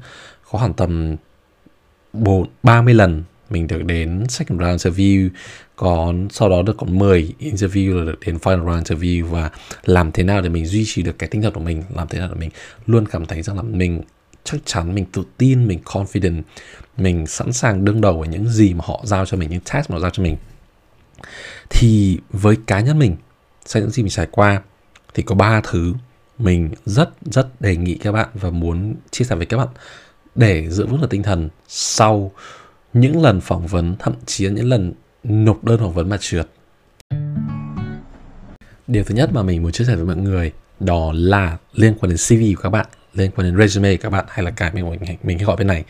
có 0.50 0.58
khoảng 0.58 0.74
tầm 0.74 1.16
4, 2.12 2.46
30 2.62 2.94
lần 2.94 3.22
mình 3.50 3.66
được 3.66 3.82
đến 3.82 4.24
second 4.28 4.60
round 4.60 4.86
interview. 4.86 5.28
Còn 5.76 6.28
sau 6.30 6.48
đó 6.48 6.62
được 6.62 6.76
còn 6.76 6.98
10 6.98 7.32
interview 7.40 7.98
là 7.98 8.04
được 8.04 8.20
đến 8.26 8.36
final 8.36 8.72
round 8.72 8.92
interview. 8.92 9.24
Và 9.24 9.50
làm 9.84 10.12
thế 10.12 10.22
nào 10.22 10.40
để 10.40 10.48
mình 10.48 10.66
duy 10.66 10.84
trì 10.86 11.02
được 11.02 11.18
cái 11.18 11.28
tinh 11.28 11.42
thần 11.42 11.52
của 11.52 11.60
mình 11.60 11.82
làm 11.96 12.08
thế 12.08 12.18
nào 12.18 12.28
để 12.28 12.34
mình 12.40 12.50
luôn 12.86 13.06
cảm 13.06 13.26
thấy 13.26 13.42
rằng 13.42 13.56
là 13.56 13.62
mình 13.62 14.02
chắc 14.44 14.60
chắn 14.64 14.94
mình 14.94 15.04
tự 15.12 15.22
tin, 15.38 15.68
mình 15.68 15.80
confident, 15.84 16.42
mình 16.96 17.26
sẵn 17.26 17.52
sàng 17.52 17.84
đương 17.84 18.00
đầu 18.00 18.18
với 18.18 18.28
những 18.28 18.48
gì 18.48 18.74
mà 18.74 18.84
họ 18.86 19.00
giao 19.04 19.26
cho 19.26 19.36
mình, 19.36 19.50
những 19.50 19.60
task 19.60 19.90
mà 19.90 19.94
họ 19.94 20.00
giao 20.00 20.10
cho 20.10 20.22
mình. 20.22 20.36
Thì 21.70 22.18
với 22.30 22.56
cá 22.66 22.80
nhân 22.80 22.98
mình, 22.98 23.16
sau 23.66 23.82
những 23.82 23.90
gì 23.90 24.02
mình 24.02 24.10
trải 24.10 24.26
qua, 24.30 24.62
thì 25.14 25.22
có 25.22 25.34
ba 25.34 25.60
thứ 25.60 25.94
mình 26.38 26.70
rất 26.86 27.10
rất 27.24 27.60
đề 27.60 27.76
nghị 27.76 27.94
các 27.94 28.12
bạn 28.12 28.28
và 28.34 28.50
muốn 28.50 28.94
chia 29.10 29.24
sẻ 29.24 29.36
với 29.36 29.46
các 29.46 29.56
bạn 29.56 29.68
để 30.34 30.70
giữ 30.70 30.86
vững 30.86 31.00
được 31.00 31.10
tinh 31.10 31.22
thần 31.22 31.48
sau 31.68 32.32
những 32.92 33.22
lần 33.22 33.40
phỏng 33.40 33.66
vấn, 33.66 33.96
thậm 33.98 34.14
chí 34.26 34.44
là 34.44 34.50
những 34.50 34.68
lần 34.68 34.92
nộp 35.24 35.64
đơn 35.64 35.78
phỏng 35.78 35.92
vấn 35.94 36.08
mà 36.08 36.16
trượt. 36.20 36.48
Điều 38.86 39.04
thứ 39.04 39.14
nhất 39.14 39.30
mà 39.32 39.42
mình 39.42 39.62
muốn 39.62 39.72
chia 39.72 39.84
sẻ 39.84 39.96
với 39.96 40.04
mọi 40.04 40.16
người 40.16 40.52
đó 40.80 41.12
là 41.14 41.56
liên 41.72 41.94
quan 42.00 42.10
đến 42.10 42.18
CV 42.18 42.56
của 42.56 42.62
các 42.62 42.70
bạn 42.70 42.86
liên 43.18 43.30
quan 43.36 43.46
đến 43.46 43.58
resume 43.58 43.96
của 43.96 44.02
các 44.02 44.10
bạn 44.10 44.24
hay 44.28 44.44
là 44.44 44.50
cái 44.50 44.70
mình 44.74 44.90
mình, 44.90 45.16
mình 45.22 45.38
gọi 45.38 45.56
bên 45.56 45.66
này. 45.66 45.84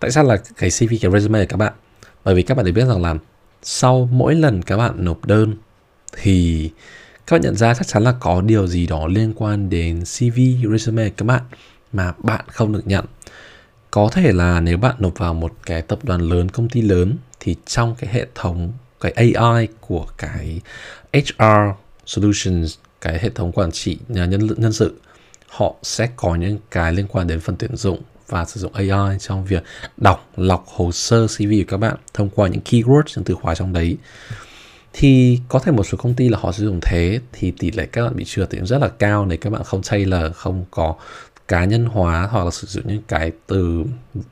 Tại 0.00 0.10
sao 0.10 0.24
là 0.24 0.36
cái 0.56 0.70
CV 0.70 0.94
cái 1.00 1.10
resume 1.10 1.40
của 1.40 1.48
các 1.48 1.56
bạn? 1.56 1.72
Bởi 2.24 2.34
vì 2.34 2.42
các 2.42 2.56
bạn 2.56 2.64
đều 2.64 2.74
biết 2.74 2.84
rằng 2.84 3.02
là 3.02 3.14
sau 3.62 4.08
mỗi 4.12 4.34
lần 4.34 4.62
các 4.62 4.76
bạn 4.76 5.04
nộp 5.04 5.24
đơn 5.26 5.56
thì 6.22 6.70
các 7.26 7.34
bạn 7.34 7.40
nhận 7.40 7.56
ra 7.56 7.74
chắc 7.74 7.86
chắn 7.86 8.02
là 8.02 8.14
có 8.20 8.40
điều 8.40 8.66
gì 8.66 8.86
đó 8.86 9.06
liên 9.06 9.32
quan 9.36 9.70
đến 9.70 10.00
CV 10.00 10.38
resume 10.72 11.08
của 11.08 11.14
các 11.16 11.26
bạn 11.26 11.42
mà 11.92 12.12
bạn 12.18 12.44
không 12.48 12.72
được 12.72 12.86
nhận. 12.86 13.04
Có 13.90 14.10
thể 14.12 14.32
là 14.32 14.60
nếu 14.60 14.78
bạn 14.78 14.94
nộp 14.98 15.18
vào 15.18 15.34
một 15.34 15.52
cái 15.66 15.82
tập 15.82 15.98
đoàn 16.02 16.20
lớn 16.20 16.48
công 16.48 16.68
ty 16.68 16.82
lớn 16.82 17.16
thì 17.40 17.56
trong 17.66 17.94
cái 17.94 18.10
hệ 18.12 18.26
thống 18.34 18.72
cái 19.00 19.12
AI 19.12 19.68
của 19.80 20.06
cái 20.18 20.60
HR 21.12 21.80
solutions 22.06 22.74
cái 23.00 23.18
hệ 23.18 23.30
thống 23.30 23.52
quản 23.52 23.72
trị 23.72 23.98
nhân 24.08 24.48
nhân 24.56 24.72
sự 24.72 24.94
họ 25.50 25.74
sẽ 25.82 26.08
có 26.16 26.34
những 26.34 26.58
cái 26.70 26.92
liên 26.92 27.06
quan 27.08 27.26
đến 27.26 27.40
phần 27.40 27.56
tuyển 27.56 27.76
dụng 27.76 27.98
và 28.28 28.44
sử 28.44 28.60
dụng 28.60 28.72
AI 28.72 29.18
trong 29.18 29.44
việc 29.44 29.62
đọc, 29.96 30.30
lọc 30.36 30.64
hồ 30.66 30.92
sơ 30.92 31.26
CV 31.26 31.42
của 31.42 31.64
các 31.68 31.76
bạn 31.76 31.96
thông 32.14 32.30
qua 32.30 32.48
những 32.48 32.60
keywords, 32.64 33.02
những 33.16 33.24
từ 33.24 33.34
khóa 33.34 33.54
trong 33.54 33.72
đấy. 33.72 33.96
Thì 34.92 35.40
có 35.48 35.58
thể 35.58 35.72
một 35.72 35.84
số 35.84 35.98
công 35.98 36.14
ty 36.14 36.28
là 36.28 36.38
họ 36.40 36.52
sử 36.52 36.64
dụng 36.64 36.80
thế, 36.82 37.20
thì 37.32 37.50
tỷ 37.58 37.70
lệ 37.70 37.86
các 37.92 38.04
bạn 38.04 38.16
bị 38.16 38.24
trượt 38.24 38.50
thì 38.50 38.58
rất 38.64 38.78
là 38.78 38.88
cao 38.88 39.26
nếu 39.26 39.38
các 39.40 39.50
bạn 39.50 39.64
không 39.64 39.82
tailor, 39.90 40.34
không 40.34 40.64
có 40.70 40.94
cá 41.48 41.64
nhân 41.64 41.84
hóa 41.84 42.28
hoặc 42.30 42.44
là 42.44 42.50
sử 42.50 42.66
dụng 42.66 42.84
những 42.86 43.02
cái 43.08 43.32
từ 43.46 43.84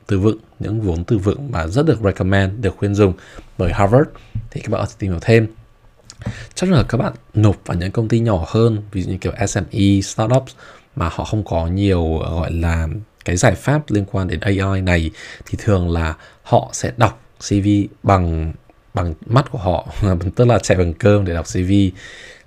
từ 0.07 0.19
vựng, 0.19 0.37
những 0.59 0.81
vốn 0.81 1.03
từ 1.03 1.17
vựng 1.17 1.51
mà 1.51 1.67
rất 1.67 1.85
được 1.85 1.99
recommend, 2.03 2.59
được 2.61 2.75
khuyên 2.77 2.95
dùng 2.95 3.13
bởi 3.57 3.73
Harvard, 3.73 4.09
thì 4.51 4.61
các 4.61 4.71
bạn 4.71 4.81
có 4.81 4.85
thể 4.85 4.95
tìm 4.99 5.11
hiểu 5.11 5.19
thêm. 5.21 5.47
Chắc 6.53 6.71
là 6.71 6.83
các 6.83 6.97
bạn 6.97 7.13
nộp 7.33 7.55
vào 7.65 7.77
những 7.77 7.91
công 7.91 8.07
ty 8.07 8.19
nhỏ 8.19 8.45
hơn, 8.47 8.83
ví 8.91 9.01
dụ 9.01 9.11
như 9.11 9.17
kiểu 9.17 9.33
SME 9.47 10.01
startups 10.03 10.53
mà 10.99 11.09
họ 11.11 11.23
không 11.23 11.43
có 11.43 11.67
nhiều, 11.67 12.17
gọi 12.17 12.51
là, 12.53 12.87
cái 13.25 13.37
giải 13.37 13.55
pháp 13.55 13.81
liên 13.91 14.05
quan 14.11 14.27
đến 14.27 14.39
AI 14.39 14.81
này, 14.81 15.11
thì 15.45 15.57
thường 15.63 15.89
là 15.91 16.15
họ 16.43 16.69
sẽ 16.73 16.91
đọc 16.97 17.21
CV 17.49 17.67
bằng 18.03 18.53
bằng 18.93 19.13
mắt 19.25 19.45
của 19.51 19.57
họ, 19.57 19.87
tức 20.35 20.45
là 20.45 20.59
chạy 20.59 20.77
bằng 20.77 20.93
cơm 20.93 21.25
để 21.25 21.33
đọc 21.33 21.45
CV 21.45 21.71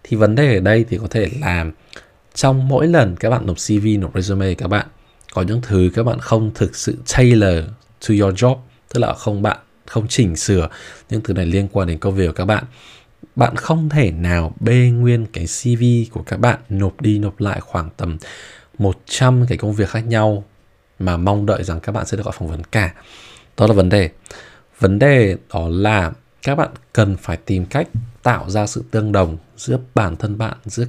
thì 0.04 0.16
vấn 0.16 0.34
đề 0.34 0.54
ở 0.54 0.60
đây 0.60 0.84
thì 0.88 0.98
có 0.98 1.06
thể 1.10 1.28
là 1.40 1.64
trong 2.34 2.68
mỗi 2.68 2.86
lần 2.86 3.16
các 3.16 3.30
bạn 3.30 3.46
nộp 3.46 3.56
CV 3.56 3.86
nộp 3.98 4.14
resume, 4.14 4.54
các 4.54 4.68
bạn 4.68 4.86
có 5.32 5.42
những 5.42 5.60
thứ 5.62 5.90
các 5.94 6.02
bạn 6.02 6.18
không 6.18 6.50
thực 6.54 6.76
sự 6.76 6.96
tailor 7.16 7.64
to 8.08 8.14
your 8.20 8.34
job, 8.34 8.56
tức 8.92 9.00
là 9.00 9.14
không 9.14 9.42
bạn, 9.42 9.58
không 9.86 10.08
chỉnh 10.08 10.36
sửa 10.36 10.68
những 11.10 11.20
thứ 11.20 11.34
này 11.34 11.46
liên 11.46 11.68
quan 11.72 11.88
đến 11.88 11.98
công 11.98 12.14
việc 12.14 12.26
của 12.26 12.32
các 12.32 12.44
bạn 12.44 12.64
bạn 13.36 13.56
không 13.56 13.88
thể 13.88 14.10
nào 14.10 14.52
bê 14.60 14.90
nguyên 14.94 15.26
cái 15.32 15.46
CV 15.46 16.12
của 16.12 16.22
các 16.22 16.40
bạn 16.40 16.58
nộp 16.68 17.00
đi 17.00 17.18
nộp 17.18 17.40
lại 17.40 17.60
khoảng 17.60 17.90
tầm 17.96 18.18
100 18.78 19.46
cái 19.48 19.58
công 19.58 19.72
việc 19.72 19.88
khác 19.88 20.06
nhau 20.06 20.44
mà 20.98 21.16
mong 21.16 21.46
đợi 21.46 21.64
rằng 21.64 21.80
các 21.80 21.92
bạn 21.92 22.06
sẽ 22.06 22.16
được 22.16 22.22
gọi 22.24 22.34
phỏng 22.38 22.48
vấn 22.48 22.64
cả. 22.64 22.94
Đó 23.56 23.66
là 23.66 23.72
vấn 23.72 23.88
đề. 23.88 24.10
Vấn 24.78 24.98
đề 24.98 25.36
đó 25.54 25.68
là 25.68 26.12
các 26.42 26.54
bạn 26.54 26.68
cần 26.92 27.16
phải 27.16 27.36
tìm 27.36 27.64
cách 27.66 27.88
tạo 28.22 28.50
ra 28.50 28.66
sự 28.66 28.84
tương 28.90 29.12
đồng 29.12 29.38
giữa 29.56 29.78
bản 29.94 30.16
thân 30.16 30.38
bạn, 30.38 30.56
giữa 30.64 30.84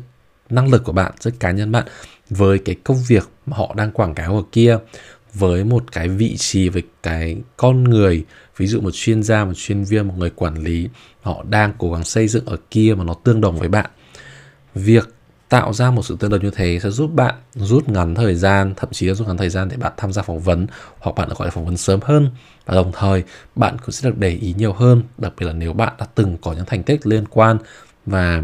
năng 0.49 0.71
lực 0.71 0.83
của 0.83 0.91
bạn, 0.91 1.11
giữa 1.19 1.31
cá 1.39 1.51
nhân 1.51 1.71
bạn 1.71 1.85
với 2.29 2.59
cái 2.59 2.75
công 2.83 2.97
việc 3.07 3.29
mà 3.45 3.57
họ 3.57 3.73
đang 3.77 3.91
quảng 3.91 4.13
cáo 4.13 4.35
ở 4.35 4.43
kia 4.51 4.77
với 5.33 5.63
một 5.63 5.91
cái 5.91 6.09
vị 6.09 6.35
trí, 6.37 6.69
với 6.69 6.83
cái 7.03 7.37
con 7.57 7.83
người, 7.83 8.25
ví 8.57 8.67
dụ 8.67 8.81
một 8.81 8.91
chuyên 8.93 9.23
gia, 9.23 9.45
một 9.45 9.53
chuyên 9.55 9.83
viên, 9.83 10.07
một 10.07 10.13
người 10.17 10.29
quản 10.29 10.55
lý, 10.55 10.89
họ 11.21 11.43
đang 11.49 11.73
cố 11.77 11.93
gắng 11.93 12.03
xây 12.03 12.27
dựng 12.27 12.45
ở 12.45 12.57
kia 12.71 12.95
mà 12.97 13.03
nó 13.03 13.13
tương 13.13 13.41
đồng 13.41 13.57
với 13.57 13.69
bạn. 13.69 13.89
Việc 14.75 15.09
tạo 15.49 15.73
ra 15.73 15.91
một 15.91 16.05
sự 16.05 16.17
tương 16.19 16.31
đồng 16.31 16.43
như 16.43 16.51
thế 16.51 16.79
sẽ 16.83 16.89
giúp 16.89 17.11
bạn 17.13 17.35
rút 17.55 17.89
ngắn 17.89 18.15
thời 18.15 18.35
gian, 18.35 18.73
thậm 18.77 18.89
chí 18.91 19.07
là 19.07 19.13
rút 19.13 19.27
ngắn 19.27 19.37
thời 19.37 19.49
gian 19.49 19.69
để 19.69 19.77
bạn 19.77 19.93
tham 19.97 20.13
gia 20.13 20.21
phỏng 20.21 20.39
vấn, 20.39 20.67
hoặc 20.99 21.15
bạn 21.15 21.29
gọi 21.29 21.47
là 21.47 21.51
phỏng 21.51 21.65
vấn 21.65 21.77
sớm 21.77 21.99
hơn. 22.03 22.29
Và 22.65 22.75
đồng 22.75 22.91
thời, 22.91 23.23
bạn 23.55 23.77
cũng 23.79 23.91
sẽ 23.91 24.09
được 24.09 24.17
để 24.17 24.29
ý 24.29 24.53
nhiều 24.57 24.73
hơn, 24.73 25.03
đặc 25.17 25.33
biệt 25.39 25.45
là 25.45 25.53
nếu 25.53 25.73
bạn 25.73 25.93
đã 25.99 26.05
từng 26.15 26.37
có 26.41 26.53
những 26.53 26.65
thành 26.65 26.83
tích 26.83 27.07
liên 27.07 27.25
quan 27.29 27.57
và 28.05 28.41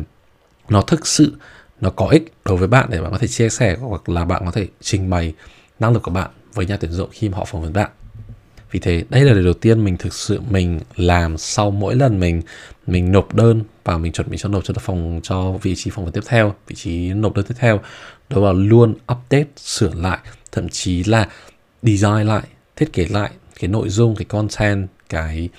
nó 0.69 0.81
thực 0.81 1.07
sự, 1.07 1.33
nó 1.81 1.89
có 1.89 2.07
ích 2.07 2.33
đối 2.45 2.57
với 2.57 2.67
bạn 2.67 2.87
để 2.91 3.01
bạn 3.01 3.11
có 3.11 3.17
thể 3.17 3.27
chia 3.27 3.49
sẻ 3.49 3.77
hoặc 3.81 4.09
là 4.09 4.25
bạn 4.25 4.41
có 4.45 4.51
thể 4.51 4.67
trình 4.81 5.09
bày 5.09 5.33
năng 5.79 5.93
lực 5.93 6.03
của 6.03 6.11
bạn 6.11 6.29
với 6.53 6.65
nhà 6.65 6.77
tuyển 6.77 6.91
dụng 6.91 7.09
khi 7.11 7.29
mà 7.29 7.37
họ 7.37 7.45
phỏng 7.45 7.61
vấn 7.61 7.73
bạn. 7.73 7.89
Vì 8.71 8.79
thế, 8.79 9.03
đây 9.09 9.21
là 9.21 9.33
điều 9.33 9.43
đầu 9.43 9.53
tiên 9.53 9.83
mình 9.83 9.97
thực 9.97 10.13
sự 10.13 10.39
mình 10.49 10.79
làm 10.95 11.37
sau 11.37 11.71
mỗi 11.71 11.95
lần 11.95 12.19
mình 12.19 12.41
mình 12.87 13.11
nộp 13.11 13.33
đơn 13.33 13.63
và 13.83 13.97
mình 13.97 14.11
chuẩn 14.11 14.29
bị 14.29 14.37
cho 14.37 14.49
nộp 14.49 14.63
cho 14.63 14.73
phòng, 14.79 15.19
cho 15.23 15.51
vị 15.51 15.75
trí 15.75 15.91
phỏng 15.91 16.05
vấn 16.05 16.13
tiếp 16.13 16.23
theo, 16.27 16.55
vị 16.67 16.75
trí 16.75 17.13
nộp 17.13 17.35
đơn 17.35 17.45
tiếp 17.45 17.55
theo. 17.59 17.79
Đó 18.29 18.41
là 18.41 18.51
luôn 18.51 18.91
update, 18.91 19.47
sửa 19.57 19.93
lại, 19.93 20.19
thậm 20.51 20.69
chí 20.69 21.03
là 21.03 21.29
design 21.81 22.27
lại, 22.27 22.43
thiết 22.75 22.93
kế 22.93 23.05
lại 23.05 23.31
cái 23.59 23.67
nội 23.67 23.89
dung, 23.89 24.15
cái 24.15 24.25
content, 24.25 24.87
cái 25.09 25.49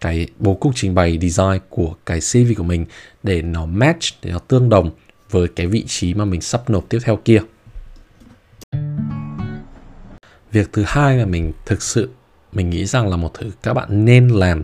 cái 0.00 0.26
bố 0.38 0.54
cục 0.54 0.72
trình 0.76 0.94
bày 0.94 1.18
design 1.22 1.60
của 1.68 1.94
cái 2.06 2.20
CV 2.20 2.52
của 2.56 2.62
mình 2.62 2.86
để 3.22 3.42
nó 3.42 3.66
match, 3.66 4.04
để 4.22 4.30
nó 4.30 4.38
tương 4.38 4.68
đồng 4.68 4.90
với 5.30 5.48
cái 5.48 5.66
vị 5.66 5.84
trí 5.86 6.14
mà 6.14 6.24
mình 6.24 6.40
sắp 6.40 6.70
nộp 6.70 6.88
tiếp 6.88 6.98
theo 7.04 7.16
kia 7.16 7.40
việc 10.52 10.72
thứ 10.72 10.84
hai 10.86 11.16
mà 11.16 11.24
mình 11.24 11.52
thực 11.66 11.82
sự, 11.82 12.08
mình 12.52 12.70
nghĩ 12.70 12.86
rằng 12.86 13.08
là 13.08 13.16
một 13.16 13.34
thứ 13.34 13.50
các 13.62 13.74
bạn 13.74 14.04
nên 14.04 14.28
làm, 14.28 14.62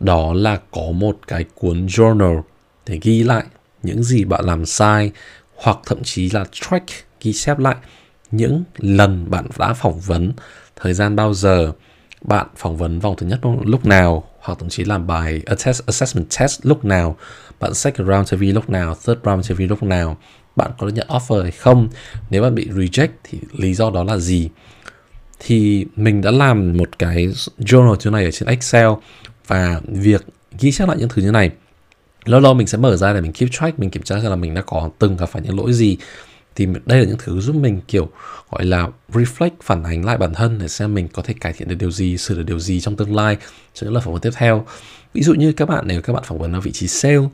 đó 0.00 0.32
là 0.34 0.60
có 0.70 0.90
một 0.94 1.18
cái 1.26 1.44
cuốn 1.54 1.86
journal 1.86 2.42
để 2.86 2.98
ghi 3.02 3.22
lại 3.22 3.44
những 3.82 4.02
gì 4.02 4.24
bạn 4.24 4.44
làm 4.44 4.66
sai 4.66 5.12
hoặc 5.54 5.78
thậm 5.86 5.98
chí 6.02 6.30
là 6.30 6.44
track, 6.52 6.86
ghi 7.20 7.32
chép 7.32 7.58
lại 7.58 7.76
những 8.30 8.64
lần 8.76 9.30
bạn 9.30 9.46
đã 9.58 9.72
phỏng 9.72 10.00
vấn. 10.00 10.32
Thời 10.76 10.94
gian 10.94 11.16
bao 11.16 11.34
giờ 11.34 11.72
bạn 12.20 12.46
phỏng 12.56 12.76
vấn 12.76 13.00
vòng 13.00 13.14
thứ 13.18 13.26
nhất 13.26 13.40
lúc 13.64 13.86
nào 13.86 14.24
hoặc 14.40 14.58
thậm 14.58 14.68
chí 14.68 14.84
làm 14.84 15.06
bài 15.06 15.42
assessment 15.86 16.26
test 16.40 16.60
lúc 16.66 16.84
nào, 16.84 17.16
bạn 17.60 17.74
second 17.74 18.08
round 18.08 18.34
interview 18.34 18.54
lúc 18.54 18.70
nào, 18.70 18.94
third 18.94 19.18
round 19.24 19.50
interview 19.50 19.68
lúc 19.68 19.82
nào, 19.82 20.16
bạn 20.56 20.70
có 20.78 20.88
nhận 20.88 21.06
offer 21.08 21.42
hay 21.42 21.50
không? 21.50 21.88
Nếu 22.30 22.42
bạn 22.42 22.54
bị 22.54 22.68
reject 22.68 23.08
thì 23.24 23.38
lý 23.52 23.74
do 23.74 23.90
đó 23.90 24.04
là 24.04 24.16
gì? 24.18 24.48
Thì 25.38 25.86
mình 25.96 26.20
đã 26.20 26.30
làm 26.30 26.76
một 26.76 26.98
cái 26.98 27.28
journal 27.58 27.96
như 28.04 28.10
này 28.10 28.24
ở 28.24 28.30
trên 28.30 28.48
Excel 28.48 28.88
và 29.46 29.80
việc 29.88 30.22
ghi 30.60 30.72
chép 30.72 30.88
lại 30.88 30.96
những 31.00 31.08
thứ 31.08 31.22
như 31.22 31.30
này. 31.30 31.50
Lâu 32.24 32.40
lâu 32.40 32.54
mình 32.54 32.66
sẽ 32.66 32.78
mở 32.78 32.96
ra 32.96 33.12
để 33.12 33.20
mình 33.20 33.32
keep 33.32 33.52
track 33.52 33.78
mình 33.78 33.90
kiểm 33.90 34.02
tra 34.02 34.20
xem 34.20 34.30
là 34.30 34.36
mình 34.36 34.54
đã 34.54 34.62
có 34.62 34.90
từng 34.98 35.16
gặp 35.16 35.26
phải 35.26 35.42
những 35.42 35.56
lỗi 35.58 35.72
gì. 35.72 35.96
Thì 36.56 36.66
đây 36.86 36.98
là 36.98 37.04
những 37.04 37.16
thứ 37.18 37.40
giúp 37.40 37.56
mình 37.56 37.80
kiểu 37.88 38.08
gọi 38.50 38.64
là 38.64 38.88
reflect 39.12 39.50
phản 39.62 39.84
ánh 39.84 40.04
lại 40.04 40.18
bản 40.18 40.34
thân 40.34 40.58
để 40.58 40.68
xem 40.68 40.94
mình 40.94 41.08
có 41.08 41.22
thể 41.22 41.34
cải 41.40 41.52
thiện 41.52 41.68
được 41.68 41.74
điều 41.78 41.90
gì 41.90 42.18
sửa 42.18 42.34
được 42.34 42.42
điều 42.46 42.58
gì 42.58 42.80
trong 42.80 42.96
tương 42.96 43.16
lai. 43.16 43.36
Cho 43.74 43.84
những 43.84 43.94
lần 43.94 44.02
phỏng 44.02 44.12
vấn 44.12 44.22
tiếp 44.22 44.30
theo. 44.34 44.66
Ví 45.14 45.22
dụ 45.22 45.34
như 45.34 45.52
các 45.52 45.68
bạn 45.68 45.84
nếu 45.86 46.02
các 46.02 46.12
bạn 46.12 46.22
phỏng 46.26 46.38
vấn 46.38 46.52
ở 46.52 46.60
vị 46.60 46.72
trí 46.72 46.88
sale 46.88 47.28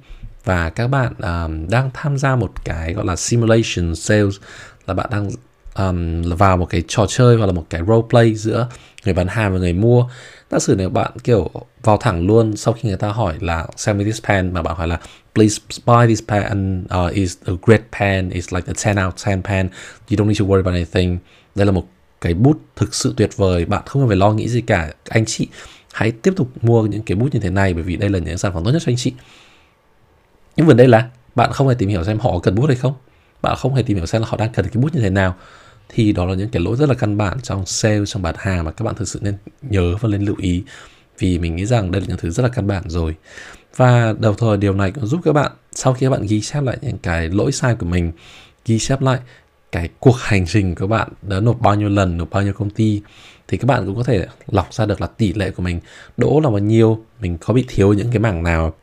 và 0.44 0.70
các 0.70 0.88
bạn 0.88 1.14
um, 1.14 1.68
đang 1.68 1.90
tham 1.94 2.18
gia 2.18 2.36
một 2.36 2.52
cái 2.64 2.94
gọi 2.94 3.04
là 3.04 3.16
simulation 3.16 3.96
sales 3.96 4.34
là 4.86 4.94
bạn 4.94 5.10
đang 5.10 5.30
um, 5.88 6.22
vào 6.22 6.56
một 6.56 6.66
cái 6.66 6.82
trò 6.88 7.06
chơi 7.08 7.36
hoặc 7.36 7.46
là 7.46 7.52
một 7.52 7.66
cái 7.70 7.80
role 7.86 8.06
play 8.10 8.34
giữa 8.34 8.68
người 9.04 9.14
bán 9.14 9.26
hàng 9.26 9.52
và 9.52 9.58
người 9.58 9.72
mua. 9.72 10.04
Giả 10.50 10.58
sử 10.58 10.74
nếu 10.78 10.90
bạn 10.90 11.12
kiểu 11.24 11.50
vào 11.82 11.96
thẳng 11.96 12.26
luôn 12.26 12.56
sau 12.56 12.74
khi 12.74 12.88
người 12.88 12.98
ta 12.98 13.08
hỏi 13.08 13.34
là 13.40 13.66
sell 13.76 13.98
me 13.98 14.04
this 14.04 14.22
pen 14.24 14.52
mà 14.52 14.62
bạn 14.62 14.76
hỏi 14.76 14.88
là 14.88 15.00
please 15.34 15.58
buy 15.86 16.06
this 16.06 16.22
pen 16.28 16.84
uh, 17.06 17.12
is 17.12 17.36
a 17.44 17.52
great 17.62 17.82
pen 18.00 18.30
is 18.30 18.54
like 18.54 18.72
a 18.72 18.94
10 18.94 19.04
out 19.06 19.14
10 19.26 19.42
pen 19.42 19.68
you 20.10 20.16
don't 20.16 20.26
need 20.26 20.40
to 20.40 20.46
worry 20.46 20.62
about 20.62 20.74
anything. 20.74 21.18
Đây 21.54 21.66
là 21.66 21.72
một 21.72 21.86
cái 22.20 22.34
bút 22.34 22.60
thực 22.76 22.94
sự 22.94 23.14
tuyệt 23.16 23.36
vời 23.36 23.64
bạn 23.64 23.82
không 23.86 24.02
cần 24.02 24.08
phải 24.08 24.16
lo 24.16 24.32
nghĩ 24.32 24.48
gì 24.48 24.60
cả. 24.60 24.92
Anh 25.08 25.24
chị 25.24 25.48
hãy 25.92 26.10
tiếp 26.10 26.32
tục 26.36 26.48
mua 26.62 26.82
những 26.82 27.02
cái 27.02 27.16
bút 27.16 27.28
như 27.32 27.40
thế 27.40 27.50
này 27.50 27.74
bởi 27.74 27.82
vì 27.82 27.96
đây 27.96 28.10
là 28.10 28.18
những 28.18 28.38
sản 28.38 28.52
phẩm 28.54 28.64
tốt 28.64 28.70
nhất 28.70 28.82
cho 28.86 28.90
anh 28.92 28.96
chị. 28.96 29.12
Nhưng 30.56 30.66
vấn 30.66 30.76
đề 30.76 30.86
là 30.86 31.08
bạn 31.34 31.52
không 31.52 31.68
hề 31.68 31.74
tìm 31.74 31.88
hiểu 31.88 32.04
xem 32.04 32.18
họ 32.18 32.38
cần 32.38 32.54
bút 32.54 32.66
hay 32.66 32.76
không. 32.76 32.94
Bạn 33.42 33.56
không 33.56 33.74
hề 33.74 33.82
tìm 33.82 33.96
hiểu 33.96 34.06
xem 34.06 34.22
là 34.22 34.28
họ 34.30 34.36
đang 34.36 34.52
cần 34.52 34.66
cái 34.68 34.82
bút 34.82 34.94
như 34.94 35.00
thế 35.00 35.10
nào 35.10 35.36
thì 35.92 36.12
đó 36.12 36.24
là 36.24 36.34
những 36.34 36.48
cái 36.48 36.62
lỗi 36.62 36.76
rất 36.76 36.88
là 36.88 36.94
căn 36.94 37.16
bản 37.16 37.40
trong 37.42 37.66
sale, 37.66 38.06
trong 38.06 38.22
bán 38.22 38.34
hàng 38.38 38.64
mà 38.64 38.70
các 38.70 38.84
bạn 38.84 38.94
thực 38.94 39.08
sự 39.08 39.20
nên 39.22 39.34
nhớ 39.62 39.94
và 40.00 40.08
nên 40.08 40.22
lưu 40.22 40.36
ý. 40.38 40.62
Vì 41.18 41.38
mình 41.38 41.56
nghĩ 41.56 41.66
rằng 41.66 41.90
đây 41.90 42.00
là 42.00 42.06
những 42.08 42.18
thứ 42.18 42.30
rất 42.30 42.42
là 42.42 42.48
căn 42.48 42.66
bản 42.66 42.82
rồi. 42.86 43.16
Và 43.76 44.14
đầu 44.18 44.34
thời 44.34 44.56
điều 44.56 44.74
này 44.74 44.90
cũng 44.90 45.06
giúp 45.06 45.20
các 45.24 45.32
bạn, 45.32 45.52
sau 45.72 45.94
khi 45.94 46.06
các 46.06 46.10
bạn 46.10 46.26
ghi 46.26 46.40
chép 46.40 46.62
lại 46.62 46.78
những 46.82 46.98
cái 46.98 47.28
lỗi 47.28 47.52
sai 47.52 47.74
của 47.74 47.86
mình, 47.86 48.12
ghi 48.66 48.78
chép 48.78 49.02
lại 49.02 49.18
cái 49.72 49.88
cuộc 50.00 50.16
hành 50.20 50.46
trình 50.46 50.74
của 50.74 50.86
bạn 50.86 51.08
đã 51.22 51.40
nộp 51.40 51.60
bao 51.60 51.74
nhiêu 51.74 51.88
lần, 51.88 52.18
nộp 52.18 52.30
bao 52.30 52.42
nhiêu 52.42 52.52
công 52.52 52.70
ty, 52.70 53.02
thì 53.48 53.56
các 53.56 53.66
bạn 53.66 53.86
cũng 53.86 53.96
có 53.96 54.02
thể 54.02 54.26
lọc 54.46 54.74
ra 54.74 54.86
được 54.86 55.00
là 55.00 55.06
tỷ 55.06 55.32
lệ 55.32 55.50
của 55.50 55.62
mình 55.62 55.80
đỗ 56.16 56.40
là 56.44 56.50
bao 56.50 56.58
nhiêu, 56.58 57.04
mình 57.20 57.38
có 57.38 57.54
bị 57.54 57.64
thiếu 57.68 57.92
những 57.92 58.08
cái 58.12 58.18
mảng 58.18 58.42
nào 58.42 58.74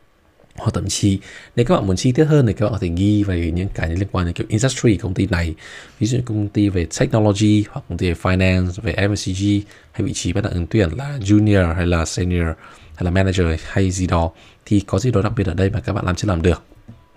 hoặc 0.57 0.71
thậm 0.73 0.87
chí 0.87 1.19
nếu 1.55 1.65
các 1.65 1.75
bạn 1.75 1.87
muốn 1.87 1.95
chi 1.95 2.11
tiết 2.11 2.25
hơn 2.25 2.47
thì 2.47 2.53
các 2.53 2.65
bạn 2.65 2.73
có 2.73 2.79
thể 2.79 2.89
ghi 2.95 3.23
về 3.23 3.51
những 3.51 3.67
cái 3.73 3.89
liên 3.89 4.07
quan 4.11 4.25
đến 4.25 4.33
kiểu 4.33 4.47
industry 4.49 4.97
công 4.97 5.13
ty 5.13 5.27
này. 5.27 5.55
Ví 5.99 6.07
dụ 6.07 6.17
như 6.17 6.23
công 6.25 6.47
ty 6.47 6.69
về 6.69 6.87
technology 6.99 7.63
hoặc 7.69 7.81
công 7.89 7.97
ty 7.97 8.07
về 8.11 8.15
finance 8.21 8.67
về 8.81 8.93
FMCG 8.93 9.61
hay 9.91 10.07
vị 10.07 10.13
trí 10.13 10.33
bạn 10.33 10.43
đang 10.43 10.53
ứng 10.53 10.67
tuyển 10.67 10.89
là 10.89 11.17
junior 11.21 11.73
hay 11.73 11.87
là 11.87 12.05
senior 12.05 12.47
hay 12.95 13.05
là 13.05 13.11
manager 13.11 13.45
hay 13.63 13.91
gì 13.91 14.07
đó 14.07 14.31
thì 14.65 14.79
có 14.79 14.99
gì 14.99 15.11
đó 15.11 15.21
đặc 15.21 15.33
biệt 15.37 15.47
ở 15.47 15.53
đây 15.53 15.69
mà 15.69 15.79
các 15.79 15.93
bạn 15.93 16.05
làm 16.05 16.15
chưa 16.15 16.27
làm 16.27 16.41
được. 16.41 16.63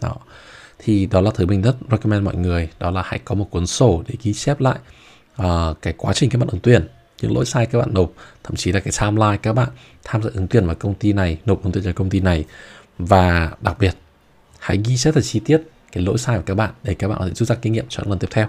Đó. 0.02 0.16
Thì 0.78 1.06
đó 1.06 1.20
là 1.20 1.30
thứ 1.34 1.46
mình 1.46 1.62
rất 1.62 1.76
recommend 1.90 2.24
mọi 2.24 2.36
người 2.36 2.68
đó 2.78 2.90
là 2.90 3.02
hãy 3.04 3.20
có 3.24 3.34
một 3.34 3.50
cuốn 3.50 3.66
sổ 3.66 4.02
để 4.08 4.14
ghi 4.22 4.32
chép 4.32 4.60
lại 4.60 4.78
uh, 5.42 5.46
cái 5.82 5.94
quá 5.96 6.12
trình 6.12 6.30
các 6.30 6.38
bạn 6.38 6.48
ứng 6.48 6.60
tuyển 6.60 6.86
những 7.22 7.34
lỗi 7.34 7.46
sai 7.46 7.66
các 7.66 7.78
bạn 7.78 7.94
nộp 7.94 8.12
thậm 8.44 8.56
chí 8.56 8.72
là 8.72 8.80
cái 8.80 8.92
timeline 9.00 9.36
các 9.42 9.52
bạn 9.52 9.68
tham 10.04 10.22
gia 10.22 10.30
ứng 10.34 10.46
tuyển 10.46 10.66
vào 10.66 10.74
công 10.74 10.94
ty 10.94 11.12
này 11.12 11.38
nộp 11.46 11.62
ứng 11.62 11.72
tuyển 11.72 11.84
cho 11.84 11.92
công 11.92 12.10
ty 12.10 12.20
này 12.20 12.44
và 13.06 13.50
đặc 13.60 13.76
biệt, 13.78 13.96
hãy 14.58 14.80
ghi 14.84 14.96
rất 14.96 15.16
là 15.16 15.22
chi 15.22 15.40
tiết 15.44 15.62
cái 15.92 16.04
lỗi 16.04 16.18
sai 16.18 16.36
của 16.36 16.42
các 16.46 16.54
bạn 16.54 16.70
để 16.82 16.94
các 16.94 17.08
bạn 17.08 17.18
có 17.18 17.26
thể 17.26 17.34
rút 17.34 17.48
ra 17.48 17.54
kinh 17.54 17.72
nghiệm 17.72 17.84
cho 17.88 18.02
lần 18.06 18.18
tiếp 18.18 18.28
theo. 18.30 18.48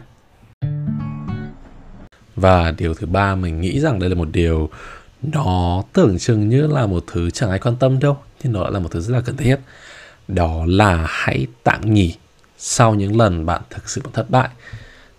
Và 2.35 2.71
điều 2.71 2.93
thứ 2.93 3.07
ba, 3.07 3.35
mình 3.35 3.61
nghĩ 3.61 3.79
rằng 3.79 3.99
đây 3.99 4.09
là 4.09 4.15
một 4.15 4.27
điều 4.31 4.69
nó 5.21 5.83
tưởng 5.93 6.19
chừng 6.19 6.49
như 6.49 6.67
là 6.67 6.87
một 6.87 7.03
thứ 7.07 7.29
chẳng 7.29 7.49
ai 7.49 7.59
quan 7.59 7.75
tâm 7.75 7.99
đâu, 7.99 8.17
nhưng 8.43 8.53
nó 8.53 8.61
lại 8.61 8.71
là 8.71 8.79
một 8.79 8.89
thứ 8.91 9.01
rất 9.01 9.13
là 9.13 9.21
cần 9.21 9.37
thiết. 9.37 9.59
Đó 10.27 10.65
là 10.67 11.05
hãy 11.09 11.47
tạm 11.63 11.93
nghỉ 11.93 12.15
sau 12.57 12.95
những 12.95 13.17
lần 13.17 13.45
bạn 13.45 13.61
thực 13.69 13.89
sự 13.89 14.01
thất 14.13 14.29
bại. 14.29 14.49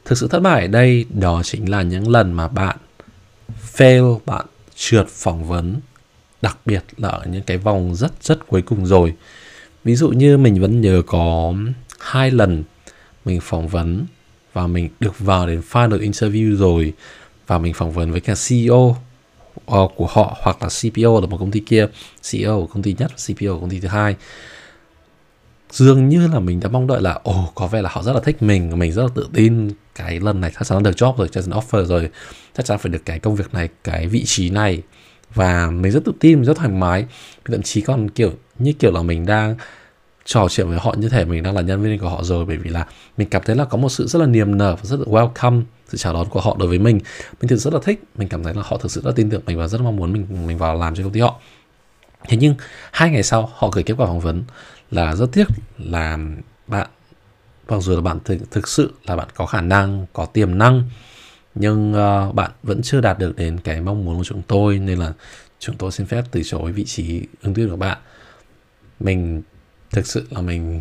Thực 0.05 0.19
sự 0.19 0.29
thất 0.29 0.41
bại 0.41 0.61
ở 0.61 0.67
đây, 0.67 1.05
đó 1.11 1.43
chính 1.45 1.71
là 1.71 1.83
những 1.83 2.09
lần 2.09 2.33
mà 2.33 2.49
bạn 2.49 2.77
fail, 3.77 4.19
bạn 4.27 4.47
trượt 4.75 5.09
phỏng 5.09 5.49
vấn 5.49 5.81
đặc 6.43 6.59
biệt 6.67 6.85
là 6.97 7.09
ở 7.09 7.25
những 7.27 7.43
cái 7.43 7.57
vòng 7.57 7.95
rất 7.95 8.13
rất 8.21 8.47
cuối 8.47 8.63
cùng 8.63 8.87
rồi. 8.87 9.15
Ví 9.85 9.97
dụ 9.97 10.09
như 10.09 10.39
mình 10.39 10.61
vẫn 10.61 10.81
nhớ 10.81 11.03
có 11.07 11.55
hai 12.01 12.31
lần 12.31 12.65
mình 13.25 13.41
phỏng 13.41 13.69
vấn 13.69 14.07
và 14.53 14.67
mình 14.67 14.89
được 15.01 15.19
vào 15.19 15.47
đến 15.47 15.63
final 15.71 15.99
interview 15.99 16.57
rồi 16.57 16.93
và 17.47 17.59
mình 17.59 17.75
phỏng 17.75 17.93
vấn 17.93 18.13
với 18.13 18.21
cả 18.21 18.35
CEO 18.49 18.97
ờ, 19.67 19.89
của 19.97 20.07
họ 20.11 20.37
hoặc 20.43 20.63
là 20.63 20.69
CPO 20.69 21.21
là 21.21 21.27
một 21.27 21.37
công 21.41 21.51
ty 21.51 21.61
kia 21.61 21.87
CEO 22.31 22.61
của 22.61 22.67
công 22.67 22.83
ty 22.83 22.97
nhất 22.99 23.13
CPO 23.27 23.55
của 23.55 23.61
công 23.61 23.71
ty 23.71 23.81
thứ 23.81 23.89
hai. 23.89 24.17
Dường 25.71 26.09
như 26.09 26.29
là 26.29 26.41
mình 26.41 26.61
đã 26.61 26.69
mong 26.69 26.87
đợi 26.87 27.03
là 27.03 27.13
ồ 27.23 27.45
oh, 27.45 27.55
có 27.55 27.67
vẻ 27.67 27.83
là 27.83 27.91
họ 27.93 28.03
rất 28.03 28.13
là 28.13 28.21
thích 28.21 28.43
mình 28.43 28.79
mình 28.79 28.93
rất 28.93 29.03
là 29.03 29.09
tự 29.15 29.29
tin 29.33 29.71
cái 29.95 30.21
lần 30.21 30.41
này 30.41 30.51
chắc 30.55 30.67
chắn 30.67 30.83
được 30.83 30.97
job 30.97 31.17
rồi 31.17 31.29
chắc 31.33 31.45
chắn 31.45 31.61
offer 31.61 31.85
rồi 31.85 32.09
chắc 32.57 32.67
chắn 32.67 32.79
phải 32.79 32.93
được 32.93 33.03
cái 33.05 33.19
công 33.19 33.37
việc 33.37 33.55
này 33.55 33.69
cái 33.85 34.07
vị 34.07 34.23
trí 34.27 34.51
này 34.51 34.83
và 35.35 35.71
mình 35.71 35.93
rất 35.93 36.05
tự 36.05 36.12
tin 36.21 36.39
mình 36.39 36.45
rất 36.45 36.57
thoải 36.57 36.69
mái. 36.69 37.07
Thậm 37.45 37.62
chí 37.62 37.81
còn 37.81 38.11
kiểu 38.11 38.33
như 38.59 38.73
kiểu 38.73 38.93
là 38.93 39.03
mình 39.03 39.27
đang 39.27 39.57
trò 40.25 40.49
chuyện 40.51 40.69
với 40.69 40.79
họ 40.79 40.95
như 40.99 41.09
thể 41.09 41.25
mình 41.25 41.43
đang 41.43 41.55
là 41.55 41.62
nhân 41.62 41.83
viên 41.83 41.99
của 41.99 42.09
họ 42.09 42.23
rồi. 42.23 42.45
Bởi 42.45 42.57
vì 42.57 42.71
là 42.71 42.87
mình 43.17 43.29
cảm 43.29 43.43
thấy 43.45 43.57
là 43.57 43.65
có 43.65 43.79
một 43.79 43.89
sự 43.89 44.07
rất 44.07 44.19
là 44.19 44.27
niềm 44.27 44.59
nở 44.59 44.77
và 44.77 44.83
rất 44.85 45.01
là 45.01 45.07
welcome 45.07 45.62
sự 45.89 45.99
chào 45.99 46.12
đón 46.12 46.29
của 46.29 46.41
họ 46.41 46.57
đối 46.59 46.69
với 46.69 46.79
mình. 46.79 47.01
Mình 47.41 47.49
thực 47.49 47.57
sự 47.57 47.71
rất 47.71 47.75
là 47.75 47.81
thích. 47.85 48.03
Mình 48.17 48.29
cảm 48.29 48.45
thấy 48.45 48.55
là 48.55 48.62
họ 48.65 48.79
thực 48.79 48.91
sự 48.91 49.01
rất 49.05 49.17
tin 49.17 49.31
tưởng 49.31 49.43
mình 49.47 49.59
và 49.59 49.69
rất 49.69 49.81
mong 49.81 49.97
muốn 49.97 50.12
mình 50.12 50.47
mình 50.47 50.59
vào 50.59 50.79
làm 50.79 50.95
cho 50.95 51.03
công 51.03 51.12
ty 51.12 51.21
họ. 51.21 51.41
Thế 52.29 52.37
nhưng 52.37 52.55
hai 52.93 53.11
ngày 53.11 53.23
sau 53.23 53.51
họ 53.55 53.71
gửi 53.73 53.85
kết 53.85 53.95
quả 53.99 54.07
phỏng 54.07 54.21
vấn 54.21 54.43
là 54.91 55.15
rất 55.15 55.33
tiếc 55.33 55.47
là 55.79 56.19
bạn 56.67 56.89
mặc 57.69 57.81
dù 57.81 57.95
là 57.95 58.01
bạn 58.01 58.19
thực, 58.25 58.51
thực 58.51 58.69
sự 58.69 58.93
là 59.05 59.17
bạn 59.17 59.29
có 59.35 59.47
khả 59.47 59.61
năng 59.61 60.07
có 60.12 60.25
tiềm 60.25 60.59
năng 60.59 60.83
nhưng 61.54 61.92
uh, 61.92 62.35
bạn 62.35 62.50
vẫn 62.62 62.82
chưa 62.82 63.00
đạt 63.00 63.18
được 63.18 63.37
đến 63.37 63.59
cái 63.64 63.80
mong 63.80 64.04
muốn 64.04 64.18
của 64.18 64.25
chúng 64.25 64.42
tôi 64.42 64.78
nên 64.78 64.99
là 64.99 65.12
chúng 65.59 65.76
tôi 65.76 65.92
xin 65.92 66.06
phép 66.06 66.25
từ 66.30 66.42
chối 66.44 66.73
vị 66.73 66.85
trí 66.85 67.23
ứng 67.42 67.54
tuyển 67.54 67.71
của 67.71 67.76
bạn. 67.76 67.99
Mình 69.00 69.42
thực 69.90 70.06
sự 70.06 70.26
là 70.30 70.40
mình 70.40 70.80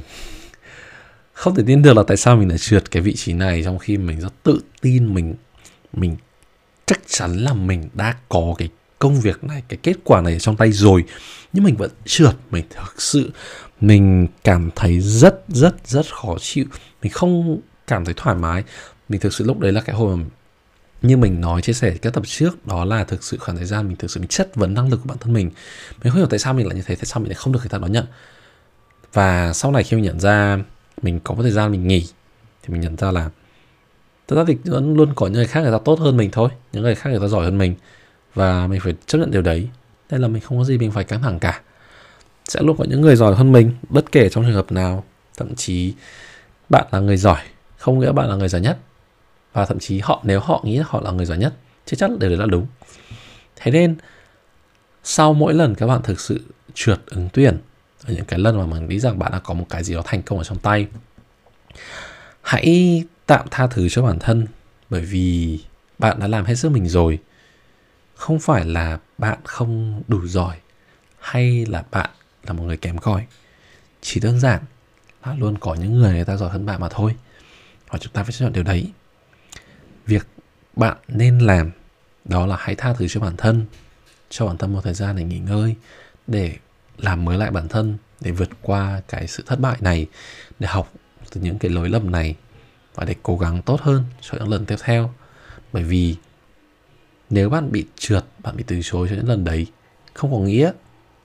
không 1.34 1.56
thể 1.56 1.64
tin 1.68 1.82
được 1.82 1.94
là 1.94 2.04
tại 2.08 2.18
sao 2.18 2.36
mình 2.36 2.50
lại 2.50 2.58
trượt 2.58 2.92
cái 2.92 3.02
vị 3.02 3.14
trí 3.16 3.34
này 3.34 3.64
trong 3.64 3.80
khi 3.80 3.98
mình 3.98 4.22
rất 4.22 4.34
tự 4.44 4.60
tin 4.82 5.14
mình 5.14 5.36
mình 5.94 6.16
chắc 6.86 7.00
chắn 7.08 7.38
là 7.38 7.54
mình 7.54 7.90
đã 7.94 8.16
có 8.30 8.56
cái 8.58 8.70
công 9.00 9.22
việc 9.22 9.44
này 9.44 9.64
cái 9.68 9.80
kết 9.84 9.98
quả 10.04 10.22
này 10.22 10.34
ở 10.34 10.40
trong 10.40 10.58
tay 10.58 10.72
rồi. 10.72 11.04
Nhưng 11.54 11.64
mình 11.64 11.76
vẫn 11.76 11.92
trượt 12.06 12.36
mình 12.52 12.66
thực 12.70 13.02
sự 13.02 13.32
mình 13.82 14.28
cảm 14.44 14.70
thấy 14.76 15.00
rất 15.00 15.44
rất 15.48 15.88
rất 15.88 16.06
khó 16.14 16.36
chịu. 16.40 16.66
Mình 17.02 17.12
không 17.12 17.60
cảm 17.88 18.06
thấy 18.06 18.14
thoải 18.18 18.36
mái. 18.36 18.64
Mình 19.10 19.22
thực 19.22 19.34
sự 19.34 19.46
lúc 19.46 19.60
đấy 19.60 19.72
là 19.72 19.82
cái 19.82 19.96
hồi 19.96 20.18
mà 20.18 20.24
như 21.02 21.18
mình 21.18 21.42
nói, 21.42 21.62
chia 21.62 21.74
sẻ 21.74 21.98
các 22.02 22.14
tập 22.14 22.24
trước, 22.26 22.68
đó 22.68 22.86
là 22.86 23.04
thực 23.04 23.24
sự 23.24 23.38
khoảng 23.38 23.58
thời 23.58 23.66
gian 23.66 23.88
mình 23.88 23.98
thực 23.98 24.12
sự 24.12 24.20
mình 24.20 24.28
chất 24.28 24.56
vấn 24.56 24.74
năng 24.74 24.90
lực 24.90 24.98
của 24.98 25.08
bản 25.08 25.18
thân 25.18 25.34
mình. 25.34 25.52
Mình 26.04 26.12
không 26.12 26.18
hiểu 26.18 26.28
tại 26.30 26.40
sao 26.40 26.54
mình 26.54 26.68
lại 26.68 26.76
như 26.76 26.82
thế, 26.86 26.96
tại 26.96 27.06
sao 27.06 27.20
mình 27.20 27.30
lại 27.30 27.36
không 27.36 27.54
được 27.54 27.60
người 27.60 27.70
ta 27.70 27.78
đón 27.78 27.92
nhận. 27.92 28.06
Và 29.14 29.54
sau 29.54 29.72
này 29.72 29.84
khi 29.84 29.98
mình 29.98 30.06
nhận 30.06 30.20
ra 30.20 30.60
mình 31.02 31.20
có 31.24 31.34
một 31.34 31.42
thời 31.42 31.52
gian 31.52 31.72
mình 31.72 31.88
nghỉ, 31.88 32.08
thì 32.64 32.74
mình 32.74 32.82
nhận 32.82 32.96
ra 32.96 33.12
là 33.12 33.30
thật 34.28 34.36
ra 34.36 34.44
thì 34.48 34.58
vẫn 34.64 34.94
luôn 34.96 35.14
có 35.16 35.26
những 35.26 35.34
người 35.34 35.48
khác 35.48 35.62
người 35.62 35.72
ta 35.72 35.78
tốt 35.86 36.00
hơn 36.00 36.18
mình 36.18 36.30
thôi, 36.32 36.50
những 36.74 36.84
người 36.84 36.96
khác 36.96 37.10
người 37.10 37.20
ta 37.20 37.28
giỏi 37.28 37.46
hơn 37.46 37.58
mình. 37.58 37.76
Và 38.34 38.68
mình 38.68 38.80
phải 38.80 38.94
chấp 39.06 39.18
nhận 39.18 39.32
điều 39.32 39.42
đấy. 39.42 39.70
Nên 40.10 40.22
là 40.22 40.28
mình 40.28 40.42
không 40.42 40.58
có 40.58 40.64
gì 40.64 40.78
mình 40.78 40.92
phải 40.92 41.04
căng 41.04 41.22
thẳng 41.22 41.40
cả. 41.40 41.62
Sẽ 42.46 42.62
luôn 42.62 42.78
có 42.78 42.86
những 42.90 43.02
người 43.02 43.16
giỏi 43.16 43.36
hơn 43.36 43.52
mình, 43.52 43.72
bất 43.90 44.12
kể 44.12 44.30
trong 44.30 44.44
trường 44.44 44.54
hợp 44.54 44.72
nào. 44.72 45.04
Thậm 45.38 45.56
chí 45.56 45.94
bạn 46.70 46.86
là 46.92 47.00
người 47.00 47.18
giỏi, 47.18 47.40
không 47.78 48.00
nghĩa 48.00 48.12
bạn 48.12 48.30
là 48.30 48.36
người 48.36 48.50
giỏi 48.50 48.62
nhất 48.62 48.78
và 49.54 49.66
thậm 49.66 49.80
chí 49.80 50.00
họ, 50.00 50.22
nếu 50.24 50.40
họ 50.40 50.62
nghĩ 50.66 50.82
họ 50.86 51.02
là 51.02 51.12
người 51.12 51.26
giỏi 51.26 51.38
nhất, 51.38 51.54
chắc 51.86 51.98
chắc 52.00 52.10
điều 52.20 52.30
đấy 52.30 52.38
là 52.38 52.46
đúng. 52.46 52.68
Thế 53.56 53.72
nên, 53.72 53.96
sau 55.04 55.34
mỗi 55.34 55.54
lần 55.54 55.76
các 55.76 55.88
bạn 55.88 56.02
thực 56.04 56.20
sự 56.20 56.42
trượt 56.74 57.00
ứng 57.06 57.30
tuyển, 57.34 57.58
ở 58.04 58.14
những 58.14 58.26
cái 58.26 58.40
lần 58.40 58.58
mà 58.58 58.66
mình 58.66 58.88
nghĩ 58.88 59.00
rằng 59.00 59.20
bạn 59.20 59.32
đã 59.32 59.40
có 59.40 59.54
một 59.54 59.66
cái 59.70 59.84
gì 59.84 59.94
đó 59.94 60.02
thành 60.06 60.22
công 60.22 60.38
ở 60.38 60.44
trong 60.44 60.60
tay, 60.60 60.88
hãy 62.42 63.04
tạm 63.26 63.48
tha 63.52 63.68
thứ 63.68 63.90
cho 63.90 64.02
bản 64.02 64.20
thân, 64.20 64.48
bởi 64.90 65.02
vì 65.02 65.60
bạn 66.00 66.20
đã 66.20 66.28
làm 66.28 66.46
hết 66.46 66.56
sức 66.56 66.70
mình 66.70 66.90
rồi. 66.90 67.20
Không 68.16 68.40
phải 68.40 68.66
là 68.66 69.00
bạn 69.18 69.40
không 69.44 70.04
đủ 70.08 70.28
giỏi, 70.28 70.58
hay 71.20 71.66
là 71.66 71.84
bạn 71.92 72.10
là 72.44 72.54
một 72.54 72.64
người 72.64 72.78
kém 72.78 72.98
cỏi. 72.98 73.26
Chỉ 74.02 74.20
đơn 74.20 74.40
giản 74.40 74.62
là 75.26 75.36
luôn 75.36 75.58
có 75.58 75.76
những 75.76 76.00
người 76.00 76.14
người 76.14 76.26
ta 76.26 76.38
giỏi 76.38 76.50
hơn 76.50 76.66
bạn 76.66 76.82
mà 76.82 76.90
thôi. 76.90 77.16
Và 77.90 78.00
chúng 78.00 78.14
ta 78.14 78.24
phải 78.24 78.32
chấp 78.32 78.46
nhận 78.46 78.54
điều 78.54 78.64
đấy 78.64 78.92
việc 80.06 80.28
bạn 80.76 80.98
nên 81.08 81.40
làm, 81.40 81.72
đó 82.26 82.46
là 82.46 82.56
hãy 82.60 82.76
tha 82.76 82.94
thứ 82.94 83.08
cho 83.08 83.20
bản 83.20 83.38
thân, 83.38 83.66
cho 84.30 84.46
bản 84.46 84.58
thân 84.58 84.74
một 84.74 84.82
thời 84.84 84.94
gian 84.94 85.16
để 85.16 85.24
nghỉ 85.24 85.40
ngơi, 85.40 85.76
để 86.28 86.56
làm 86.98 87.26
mới 87.26 87.38
lại 87.38 87.52
bản 87.52 87.68
thân, 87.68 87.98
để 88.22 88.32
vượt 88.32 88.50
qua 88.62 89.02
cái 89.08 89.28
sự 89.28 89.44
thất 89.48 89.60
bại 89.60 89.78
này, 89.80 90.08
để 90.60 90.68
học 90.68 90.94
từ 91.32 91.42
những 91.42 91.60
cái 91.60 91.72
lỗi 91.72 91.90
lầm 91.90 92.12
này 92.12 92.36
và 92.96 93.06
để 93.06 93.16
cố 93.24 93.38
gắng 93.38 93.62
tốt 93.62 93.82
hơn 93.82 94.04
cho 94.22 94.38
những 94.38 94.50
lần 94.50 94.66
tiếp 94.66 94.78
theo. 94.84 95.14
Bởi 95.74 95.84
vì 95.84 96.16
nếu 97.30 97.50
bạn 97.50 97.72
bị 97.72 97.86
trượt, 97.96 98.26
bạn 98.44 98.58
bị 98.58 98.64
từ 98.68 98.80
chối 98.84 99.08
cho 99.10 99.16
những 99.16 99.30
lần 99.30 99.44
đấy, 99.44 99.68
không 100.14 100.32
có 100.32 100.38
nghĩa 100.38 100.72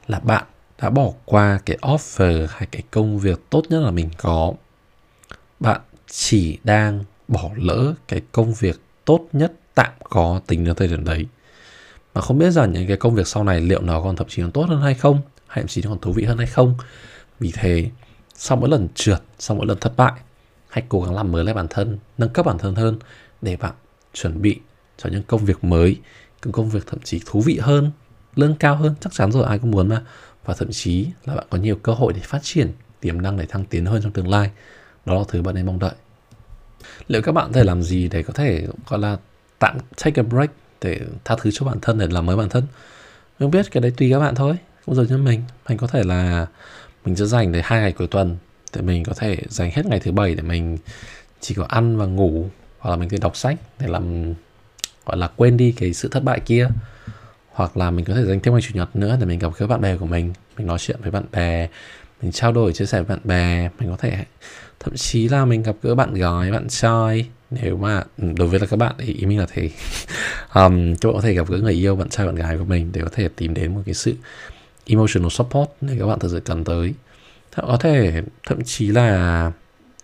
là 0.07 0.21
bạn 0.21 0.45
đã 0.83 0.91
bỏ 0.91 1.13
qua 1.25 1.61
cái 1.67 1.79
offer 1.83 2.47
hay 2.51 2.67
cái 2.67 2.83
công 2.91 3.19
việc 3.19 3.41
tốt 3.51 3.63
nhất 3.69 3.81
là 3.81 3.91
mình 3.91 4.11
có. 4.17 4.53
Bạn 5.61 5.81
chỉ 6.07 6.59
đang 6.65 7.05
bỏ 7.29 7.51
lỡ 7.57 7.95
cái 8.09 8.23
công 8.33 8.55
việc 8.55 8.81
tốt 9.05 9.29
nhất 9.33 9.53
tạm 9.75 9.93
có 10.05 10.41
tính 10.47 10.65
đến 10.65 10.75
thời 10.75 10.89
điểm 10.89 11.05
đấy. 11.05 11.27
Mà 12.15 12.21
không 12.21 12.39
biết 12.39 12.51
rằng 12.51 12.73
những 12.73 12.87
cái 12.87 12.97
công 12.97 13.15
việc 13.15 13.27
sau 13.27 13.45
này 13.45 13.61
liệu 13.61 13.83
nó 13.83 14.03
còn 14.03 14.17
thậm 14.17 14.27
chí 14.29 14.43
còn 14.43 14.51
tốt 14.51 14.67
hơn 14.69 14.83
hay 14.83 14.95
không, 14.95 15.21
hay 15.47 15.63
thậm 15.63 15.69
chí 15.69 15.83
nó 15.83 15.91
còn 15.91 16.01
thú 16.01 16.13
vị 16.13 16.25
hơn 16.25 16.39
hay 16.39 16.47
không. 16.47 16.75
Vì 17.41 17.53
thế, 17.55 17.91
sau 18.35 18.57
mỗi 18.57 18.69
lần 18.69 18.89
trượt, 18.95 19.23
sau 19.39 19.57
mỗi 19.57 19.67
lần 19.67 19.79
thất 19.81 19.97
bại, 19.97 20.13
hãy 20.69 20.85
cố 20.89 21.01
gắng 21.01 21.15
làm 21.15 21.33
mới 21.33 21.45
lại 21.45 21.55
bản 21.55 21.67
thân, 21.71 21.99
nâng 22.19 22.29
cấp 22.29 22.47
bản 22.47 22.59
thân 22.59 22.75
hơn 22.75 22.99
để 23.43 23.57
bạn 23.57 23.75
chuẩn 24.15 24.43
bị 24.43 24.61
cho 24.97 25.11
những 25.11 25.23
công 25.23 25.45
việc 25.45 25.65
mới, 25.65 25.97
những 26.45 26.53
công 26.53 26.69
việc 26.69 26.87
thậm 26.87 27.01
chí 27.05 27.21
thú 27.27 27.41
vị 27.41 27.59
hơn, 27.63 27.91
lương 28.35 28.55
cao 28.55 28.77
hơn, 28.77 28.95
chắc 29.01 29.13
chắn 29.13 29.33
rồi, 29.33 29.45
ai 29.45 29.59
cũng 29.59 29.71
muốn 29.71 29.89
mà. 29.89 30.03
Và 30.45 30.55
thậm 30.55 30.69
chí 30.73 31.07
là 31.25 31.35
bạn 31.35 31.47
có 31.51 31.59
nhiều 31.59 31.77
cơ 31.77 31.93
hội 31.93 32.13
để 32.13 32.21
phát 32.21 32.39
triển, 32.43 32.73
tiềm 33.01 33.23
năng 33.23 33.37
để 33.37 33.47
thăng 33.47 33.65
tiến 33.65 33.87
hơn 33.87 34.03
trong 34.03 34.13
tương 34.13 34.29
lai. 34.29 34.51
Đó 35.07 35.15
là 35.15 35.25
thứ 35.29 35.43
bạn 35.43 35.55
nên 35.55 35.67
mong 35.67 35.79
đợi 35.79 35.95
liệu 37.09 37.23
các 37.23 37.33
bạn 37.33 37.47
có 37.47 37.53
thể 37.53 37.65
làm 37.65 37.83
gì 37.83 38.09
để 38.09 38.23
có 38.23 38.33
thể, 38.33 38.67
gọi 38.89 39.01
là, 39.01 39.17
tạm 39.59 39.79
take 40.05 40.23
a 40.23 40.23
break, 40.23 40.51
để 40.81 41.01
tha 41.25 41.37
thứ 41.43 41.51
cho 41.53 41.67
bản 41.67 41.81
thân, 41.83 41.99
để 41.99 42.07
làm 42.11 42.27
mới 42.27 42.37
bản 42.37 42.49
thân? 42.49 42.65
Không 43.39 43.51
biết, 43.51 43.71
cái 43.71 43.81
đấy 43.81 43.93
tùy 43.97 44.11
các 44.11 44.19
bạn 44.19 44.35
thôi. 44.35 44.57
Cũng 44.87 44.95
giống 44.95 45.07
như 45.07 45.17
mình 45.17 45.43
mình 45.69 45.79
có 45.79 45.87
thể 45.87 46.03
là 46.03 46.47
mình 47.05 47.17
sẽ 47.17 47.25
dành 47.25 47.53
để 47.53 47.61
hai 47.65 47.81
ngày 47.81 47.93
cuối 47.93 48.07
tuần 48.07 48.37
để 48.75 48.83
mình 48.83 49.05
có 49.05 49.13
thể 49.15 49.37
dành 49.49 49.71
hết 49.71 49.87
ngày 49.87 50.01
thứ 50.01 50.13
bảy 50.13 50.35
để 50.35 50.43
mình 50.43 50.79
chỉ 51.41 51.55
có 51.55 51.65
ăn 51.69 51.97
và 51.97 52.07
ngủ, 52.07 52.51
hoặc 52.79 52.91
là 52.91 52.97
mình 52.97 53.09
sẽ 53.09 53.19
đọc 53.19 53.37
sách 53.37 53.57
để 53.79 53.87
làm, 53.87 54.35
gọi 55.07 55.17
là, 55.17 55.29
quên 55.37 55.57
đi 55.57 55.73
cái 55.73 55.93
sự 55.93 56.09
thất 56.09 56.25
bại 56.25 56.41
kia. 56.41 56.69
Hoặc 57.53 57.77
là 57.77 57.91
mình 57.91 58.05
có 58.05 58.15
thể 58.15 58.25
dành 58.25 58.41
thêm 58.41 58.55
ngày 58.55 58.63
chủ 58.63 58.71
nhật 58.75 58.97
nữa 58.97 59.17
để 59.21 59.27
mình 59.27 59.39
gặp 59.39 59.53
các 59.59 59.67
bạn 59.67 59.81
bè 59.81 59.97
của 59.97 60.07
mình. 60.07 60.33
Mình 60.57 60.67
nói 60.67 60.79
chuyện 60.79 60.97
với 61.03 61.11
bạn 61.11 61.25
bè, 61.33 61.69
mình 62.23 62.33
trao 62.33 62.53
đổi, 62.53 62.73
chia 62.73 62.87
sẻ 62.87 63.03
với 63.03 63.17
bạn 63.17 63.21
bè, 63.25 63.71
mình 63.79 63.91
có 63.91 63.97
thể 63.97 64.25
thậm 64.81 64.97
chí 64.97 65.29
là 65.29 65.45
mình 65.45 65.63
gặp 65.63 65.77
gỡ 65.83 65.95
bạn 65.95 66.15
gái 66.15 66.53
bạn 66.53 66.69
trai. 66.69 67.27
Nếu 67.51 67.77
mà 67.77 68.05
ừ, 68.19 68.29
đối 68.37 68.49
với 68.49 68.61
là 68.61 68.67
các 68.67 68.77
bạn 68.77 68.95
thì 68.99 69.13
ý 69.13 69.27
mình 69.27 69.39
là 69.39 69.47
thế. 69.53 69.71
Um, 70.55 70.95
các 70.95 71.09
bạn 71.09 71.15
có 71.15 71.21
thể 71.21 71.35
gặp 71.35 71.49
gỡ 71.49 71.59
người 71.59 71.73
yêu 71.73 71.97
bạn 71.97 72.09
trai 72.09 72.27
bạn 72.27 72.35
gái 72.35 72.59
của 72.59 72.65
mình 72.65 72.91
để 72.93 73.01
có 73.01 73.09
thể 73.13 73.29
tìm 73.37 73.55
đến 73.55 73.75
một 73.75 73.83
cái 73.87 73.95
sự 73.95 74.15
emotional 74.87 75.29
support 75.29 75.71
để 75.81 75.97
các 75.99 76.07
bạn 76.07 76.19
thực 76.19 76.31
sự 76.31 76.41
cần 76.41 76.65
tới. 76.65 76.95
Có 77.57 77.77
thể 77.81 78.23
thậm 78.47 78.65
chí 78.65 78.87
là 78.87 79.53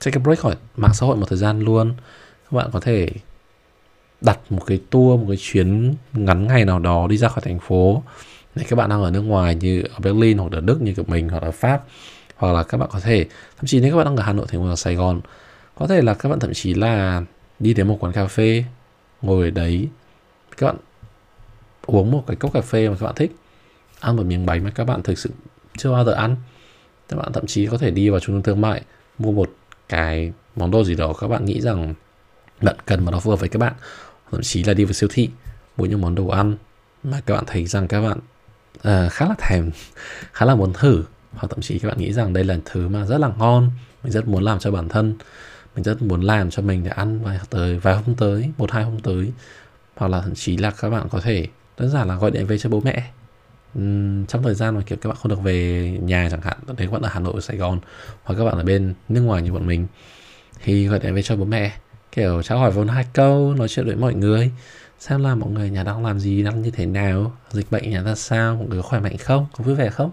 take 0.04 0.20
a 0.20 0.22
break 0.24 0.38
khỏi 0.38 0.56
mạng 0.76 0.94
xã 0.94 1.06
hội 1.06 1.16
một 1.16 1.26
thời 1.28 1.38
gian 1.38 1.60
luôn. 1.60 1.94
Các 2.44 2.56
bạn 2.56 2.70
có 2.72 2.80
thể 2.80 3.10
đặt 4.20 4.38
một 4.50 4.66
cái 4.66 4.80
tour 4.90 5.20
một 5.20 5.26
cái 5.28 5.36
chuyến 5.40 5.94
ngắn 6.12 6.46
ngày 6.46 6.64
nào 6.64 6.78
đó 6.78 7.06
đi 7.06 7.16
ra 7.16 7.28
khỏi 7.28 7.40
thành 7.44 7.58
phố. 7.58 8.02
Nếu 8.54 8.64
các 8.68 8.76
bạn 8.76 8.90
đang 8.90 9.02
ở 9.02 9.10
nước 9.10 9.20
ngoài 9.20 9.54
như 9.54 9.82
ở 9.82 9.98
Berlin 9.98 10.38
hoặc 10.38 10.52
ở 10.52 10.60
Đức 10.60 10.82
như 10.82 10.94
của 10.96 11.04
mình 11.06 11.28
hoặc 11.28 11.42
ở 11.42 11.50
Pháp 11.50 11.84
hoặc 12.42 12.52
là 12.52 12.62
các 12.62 12.78
bạn 12.78 12.88
có 12.92 13.00
thể 13.00 13.26
thậm 13.56 13.66
chí 13.66 13.80
nếu 13.80 13.90
các 13.92 13.96
bạn 13.96 14.06
đang 14.06 14.16
ở 14.16 14.22
Hà 14.22 14.32
Nội 14.32 14.46
thì 14.48 14.58
ở 14.58 14.76
Sài 14.76 14.94
Gòn 14.94 15.20
có 15.74 15.86
thể 15.86 16.02
là 16.02 16.14
các 16.14 16.28
bạn 16.28 16.40
thậm 16.40 16.54
chí 16.54 16.74
là 16.74 17.22
đi 17.58 17.74
đến 17.74 17.88
một 17.88 17.96
quán 18.00 18.12
cà 18.12 18.26
phê 18.26 18.64
ngồi 19.22 19.44
ở 19.44 19.50
đấy 19.50 19.88
các 20.56 20.66
bạn 20.66 20.76
uống 21.86 22.10
một 22.10 22.24
cái 22.26 22.36
cốc 22.36 22.52
cà 22.52 22.60
phê 22.60 22.88
mà 22.88 22.96
các 23.00 23.06
bạn 23.06 23.14
thích 23.14 23.36
ăn 24.00 24.16
một 24.16 24.26
miếng 24.26 24.46
bánh 24.46 24.64
mà 24.64 24.70
các 24.70 24.84
bạn 24.84 25.02
thực 25.02 25.18
sự 25.18 25.30
chưa 25.78 25.92
bao 25.92 26.04
giờ 26.04 26.12
ăn 26.12 26.36
các 27.08 27.16
bạn 27.16 27.32
thậm 27.32 27.46
chí 27.46 27.66
có 27.66 27.78
thể 27.78 27.90
đi 27.90 28.08
vào 28.08 28.20
trung 28.20 28.36
tâm 28.36 28.42
thương 28.42 28.60
mại 28.60 28.82
mua 29.18 29.32
một 29.32 29.50
cái 29.88 30.32
món 30.56 30.70
đồ 30.70 30.84
gì 30.84 30.94
đó 30.94 31.12
các 31.20 31.28
bạn 31.28 31.44
nghĩ 31.44 31.60
rằng 31.60 31.94
bạn 32.60 32.76
cần 32.86 33.04
mà 33.04 33.10
nó 33.12 33.20
phù 33.20 33.30
hợp 33.30 33.40
với 33.40 33.48
các 33.48 33.58
bạn 33.58 33.72
thậm 34.32 34.42
chí 34.42 34.64
là 34.64 34.74
đi 34.74 34.84
vào 34.84 34.92
siêu 34.92 35.08
thị 35.12 35.30
mua 35.76 35.86
những 35.86 36.00
món 36.00 36.14
đồ 36.14 36.28
ăn 36.28 36.56
mà 37.02 37.20
các 37.26 37.34
bạn 37.34 37.44
thấy 37.46 37.66
rằng 37.66 37.88
các 37.88 38.00
bạn 38.00 38.18
uh, 38.78 39.12
khá 39.12 39.28
là 39.28 39.34
thèm 39.38 39.70
khá 40.32 40.46
là 40.46 40.54
muốn 40.54 40.72
thử 40.72 41.04
hoặc 41.34 41.48
thậm 41.48 41.60
chí 41.60 41.78
các 41.78 41.88
bạn 41.88 41.98
nghĩ 41.98 42.12
rằng 42.12 42.32
đây 42.32 42.44
là 42.44 42.58
thứ 42.64 42.88
mà 42.88 43.06
rất 43.06 43.18
là 43.18 43.30
ngon 43.38 43.70
mình 44.02 44.12
rất 44.12 44.28
muốn 44.28 44.42
làm 44.42 44.58
cho 44.58 44.70
bản 44.70 44.88
thân 44.88 45.14
mình 45.74 45.84
rất 45.84 46.02
muốn 46.02 46.22
làm 46.22 46.50
cho 46.50 46.62
mình 46.62 46.84
để 46.84 46.90
ăn 46.90 47.22
vài 47.22 47.38
tới 47.50 47.78
vài 47.78 47.94
hôm 47.96 48.14
tới 48.14 48.50
một 48.58 48.70
hai 48.70 48.84
hôm 48.84 49.00
tới. 49.00 49.32
Hoặc 49.96 50.08
là 50.08 50.20
thậm 50.20 50.34
chí 50.34 50.56
là 50.56 50.70
các 50.70 50.90
bạn 50.90 51.08
có 51.10 51.20
thể 51.20 51.46
đơn 51.78 51.90
giản 51.90 52.08
là 52.08 52.16
gọi 52.16 52.30
điện 52.30 52.46
về 52.46 52.58
cho 52.58 52.70
bố 52.70 52.80
mẹ. 52.80 53.10
Uhm, 53.78 54.26
trong 54.26 54.42
thời 54.42 54.54
gian 54.54 54.74
mà 54.74 54.80
kiểu 54.86 54.98
các 55.00 55.08
bạn 55.08 55.16
không 55.22 55.30
được 55.30 55.42
về 55.42 55.88
nhà 56.02 56.28
chẳng 56.30 56.40
hạn 56.40 56.58
đấy 56.66 56.76
các 56.86 56.92
bạn 56.92 57.02
ở 57.02 57.08
Hà 57.12 57.20
Nội 57.20 57.32
ở 57.34 57.40
Sài 57.40 57.56
Gòn 57.56 57.80
hoặc 58.22 58.34
các 58.38 58.44
bạn 58.44 58.54
ở 58.56 58.64
bên 58.64 58.94
nước 59.08 59.20
ngoài 59.20 59.42
như 59.42 59.52
bọn 59.52 59.66
mình 59.66 59.86
thì 60.64 60.86
gọi 60.86 60.98
điện 60.98 61.14
về 61.14 61.22
cho 61.22 61.36
bố 61.36 61.44
mẹ. 61.44 61.72
Kiểu 62.12 62.42
trao 62.42 62.58
hỏi 62.58 62.70
vốn 62.70 62.88
hai 62.88 63.06
câu 63.12 63.54
nói 63.54 63.68
chuyện 63.68 63.86
với 63.86 63.96
mọi 63.96 64.14
người 64.14 64.50
xem 64.98 65.22
là 65.22 65.34
mọi 65.34 65.50
người 65.50 65.70
nhà 65.70 65.82
đang 65.82 66.06
làm 66.06 66.18
gì 66.20 66.42
đang 66.42 66.62
như 66.62 66.70
thế 66.70 66.86
nào 66.86 67.36
dịch 67.50 67.70
bệnh 67.70 67.90
nhà 67.90 68.02
ra 68.02 68.14
sao 68.14 68.56
mọi 68.56 68.66
người 68.66 68.82
khỏe 68.82 69.00
mạnh 69.00 69.16
không 69.18 69.46
có 69.56 69.64
vui 69.64 69.74
vẻ 69.74 69.90
không? 69.90 70.10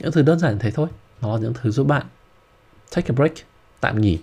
Những 0.00 0.12
thứ 0.12 0.22
đơn 0.22 0.38
giản 0.38 0.58
thế 0.58 0.70
thôi. 0.70 0.88
Nó 1.20 1.32
là 1.32 1.40
những 1.42 1.52
thứ 1.62 1.70
giúp 1.70 1.86
bạn 1.86 2.06
take 2.94 3.06
a 3.08 3.14
break 3.14 3.32
tạm 3.80 4.00
nghỉ 4.00 4.18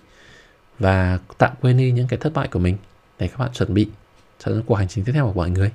và 0.78 1.18
tạm 1.38 1.52
quên 1.60 1.76
đi 1.76 1.92
những 1.92 2.08
cái 2.08 2.18
thất 2.18 2.32
bại 2.32 2.48
của 2.48 2.58
mình 2.58 2.76
để 3.18 3.28
các 3.28 3.38
bạn 3.38 3.52
chuẩn 3.52 3.74
bị 3.74 3.88
cho 4.38 4.50
những 4.50 4.62
cuộc 4.62 4.74
hành 4.74 4.88
trình 4.88 5.04
tiếp 5.04 5.12
theo 5.12 5.26
của 5.26 5.32
mọi 5.32 5.50
người. 5.50 5.72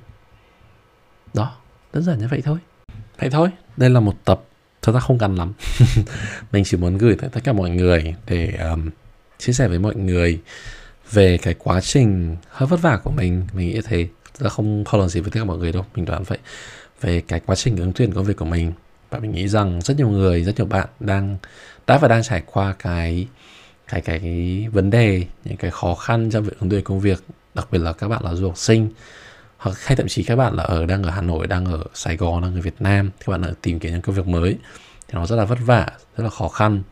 Đó 1.34 1.56
đơn 1.92 2.02
giản 2.02 2.18
như 2.18 2.28
vậy 2.28 2.42
thôi. 2.44 2.58
Vậy 3.18 3.30
thôi 3.30 3.48
đây 3.76 3.90
là 3.90 4.00
một 4.00 4.14
tập 4.24 4.40
thật 4.82 4.92
ra 4.92 5.00
không 5.00 5.18
cần 5.18 5.36
lắm. 5.36 5.52
Mình 6.52 6.64
chỉ 6.64 6.76
muốn 6.76 6.98
gửi 6.98 7.16
tới 7.16 7.30
tất 7.32 7.40
cả 7.44 7.52
mọi 7.52 7.70
người 7.70 8.14
để 8.26 8.56
um, 8.70 8.90
chia 9.38 9.52
sẻ 9.52 9.68
với 9.68 9.78
mọi 9.78 9.94
người 9.94 10.40
về 11.12 11.38
cái 11.38 11.54
quá 11.54 11.80
trình 11.80 12.36
hơi 12.48 12.66
vất 12.66 12.82
vả 12.82 12.96
của 12.96 13.10
mình. 13.10 13.46
Mình 13.52 13.68
nghĩ 13.68 13.80
thế 13.84 14.08
ra 14.38 14.48
không 14.48 14.84
không 14.84 15.00
làm 15.00 15.08
gì 15.08 15.20
với 15.20 15.30
tất 15.30 15.40
cả 15.40 15.44
mọi 15.44 15.58
người 15.58 15.72
đâu. 15.72 15.84
Mình 15.94 16.04
đoán 16.04 16.22
vậy. 16.22 16.38
Về 17.00 17.20
cái 17.20 17.40
quá 17.46 17.56
trình 17.56 17.76
ứng 17.76 17.92
tuyển 17.92 18.14
công 18.14 18.24
việc 18.24 18.36
của 18.36 18.44
mình 18.44 18.72
và 19.10 19.18
mình 19.18 19.32
nghĩ 19.32 19.48
rằng 19.48 19.80
rất 19.82 19.96
nhiều 19.96 20.08
người 20.08 20.44
rất 20.44 20.56
nhiều 20.56 20.66
bạn 20.66 20.88
đang 21.00 21.36
đã 21.86 21.98
và 21.98 22.08
đang 22.08 22.22
trải 22.22 22.42
qua 22.46 22.74
cái 22.78 23.26
cái 23.88 24.00
cái, 24.00 24.18
cái 24.18 24.66
vấn 24.72 24.90
đề 24.90 25.26
những 25.44 25.56
cái 25.56 25.70
khó 25.70 25.94
khăn 25.94 26.30
trong 26.30 26.44
việc 26.44 26.60
ứng 26.60 26.70
tuyển 26.70 26.84
công 26.84 27.00
việc 27.00 27.24
đặc 27.54 27.68
biệt 27.70 27.78
là 27.78 27.92
các 27.92 28.08
bạn 28.08 28.24
là 28.24 28.34
du 28.34 28.46
học 28.46 28.58
sinh 28.58 28.90
hoặc 29.56 29.78
hay 29.78 29.96
thậm 29.96 30.08
chí 30.08 30.22
các 30.22 30.36
bạn 30.36 30.54
là 30.54 30.62
ở 30.62 30.86
đang 30.86 31.02
ở 31.02 31.10
Hà 31.10 31.22
Nội 31.22 31.46
đang 31.46 31.64
ở 31.64 31.84
Sài 31.94 32.16
Gòn 32.16 32.42
đang 32.42 32.54
ở 32.54 32.60
Việt 32.60 32.74
Nam 32.80 33.10
các 33.18 33.30
bạn 33.30 33.42
ở 33.42 33.54
tìm 33.62 33.78
kiếm 33.78 33.92
những 33.92 34.02
công 34.02 34.16
việc 34.16 34.26
mới 34.26 34.58
thì 35.08 35.14
nó 35.14 35.26
rất 35.26 35.36
là 35.36 35.44
vất 35.44 35.58
vả 35.64 35.88
rất 36.16 36.24
là 36.24 36.30
khó 36.30 36.48
khăn. 36.48 36.82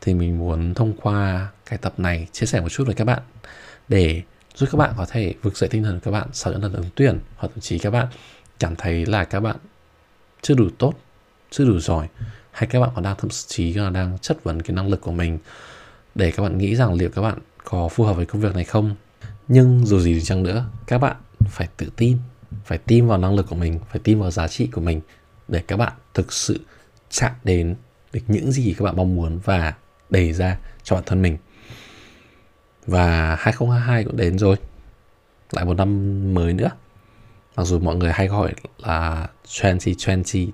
Thì 0.00 0.14
mình 0.14 0.38
muốn 0.38 0.74
thông 0.74 0.92
qua 1.02 1.48
cái 1.66 1.78
tập 1.78 1.94
này 1.98 2.26
chia 2.32 2.46
sẻ 2.46 2.60
một 2.60 2.68
chút 2.68 2.84
với 2.86 2.94
các 2.94 3.04
bạn 3.04 3.22
để 3.88 4.22
giúp 4.54 4.68
các 4.72 4.78
bạn 4.78 4.94
có 4.96 5.06
thể 5.08 5.34
vực 5.42 5.56
dậy 5.56 5.68
tinh 5.68 5.82
thần 5.82 5.94
của 5.94 6.00
các 6.04 6.10
bạn 6.10 6.28
sau 6.32 6.52
những 6.52 6.62
lần 6.62 6.72
ứng 6.72 6.90
tuyển 6.94 7.18
hoặc 7.36 7.48
thậm 7.54 7.60
chí 7.60 7.78
các 7.78 7.90
bạn 7.90 8.06
cảm 8.58 8.76
thấy 8.76 9.06
là 9.06 9.24
các 9.24 9.40
bạn 9.40 9.56
chưa 10.42 10.54
đủ 10.54 10.68
tốt 10.78 10.94
chưa 11.50 11.64
đủ 11.64 11.78
giỏi 11.78 12.08
hay 12.50 12.66
các 12.66 12.80
bạn 12.80 12.90
còn 12.94 13.04
đang 13.04 13.16
thậm 13.16 13.30
chí 13.30 13.74
là 13.74 13.90
đang 13.90 14.18
chất 14.18 14.44
vấn 14.44 14.62
cái 14.62 14.74
năng 14.74 14.88
lực 14.88 15.00
của 15.00 15.12
mình 15.12 15.38
để 16.14 16.30
các 16.30 16.42
bạn 16.42 16.58
nghĩ 16.58 16.76
rằng 16.76 16.92
liệu 16.92 17.10
các 17.10 17.22
bạn 17.22 17.38
có 17.64 17.88
phù 17.88 18.04
hợp 18.04 18.16
với 18.16 18.26
công 18.26 18.42
việc 18.42 18.54
này 18.54 18.64
không? 18.64 18.94
Nhưng 19.48 19.86
dù 19.86 20.00
gì 20.00 20.14
thì 20.14 20.20
chăng 20.20 20.42
nữa, 20.42 20.64
các 20.86 20.98
bạn 20.98 21.16
phải 21.48 21.68
tự 21.76 21.90
tin, 21.96 22.18
phải 22.64 22.78
tin 22.78 23.06
vào 23.06 23.18
năng 23.18 23.34
lực 23.34 23.46
của 23.48 23.56
mình, 23.56 23.78
phải 23.90 24.00
tin 24.04 24.20
vào 24.20 24.30
giá 24.30 24.48
trị 24.48 24.66
của 24.66 24.80
mình 24.80 25.00
để 25.48 25.62
các 25.66 25.76
bạn 25.76 25.92
thực 26.14 26.32
sự 26.32 26.60
chạm 27.10 27.32
đến 27.44 27.74
được 28.12 28.20
những 28.28 28.52
gì 28.52 28.74
các 28.78 28.84
bạn 28.84 28.96
mong 28.96 29.14
muốn 29.14 29.38
và 29.44 29.74
đẩy 30.10 30.32
ra 30.32 30.58
cho 30.82 30.96
bản 30.96 31.04
thân 31.06 31.22
mình. 31.22 31.36
Và 32.86 33.36
2022 33.38 34.04
cũng 34.04 34.16
đến 34.16 34.38
rồi. 34.38 34.56
Lại 35.52 35.64
một 35.64 35.74
năm 35.74 36.34
mới 36.34 36.52
nữa. 36.52 36.70
Mặc 37.56 37.64
dù 37.64 37.78
mọi 37.78 37.96
người 37.96 38.12
hay 38.12 38.28
gọi 38.28 38.52
là 38.78 39.28
2022 39.60 40.52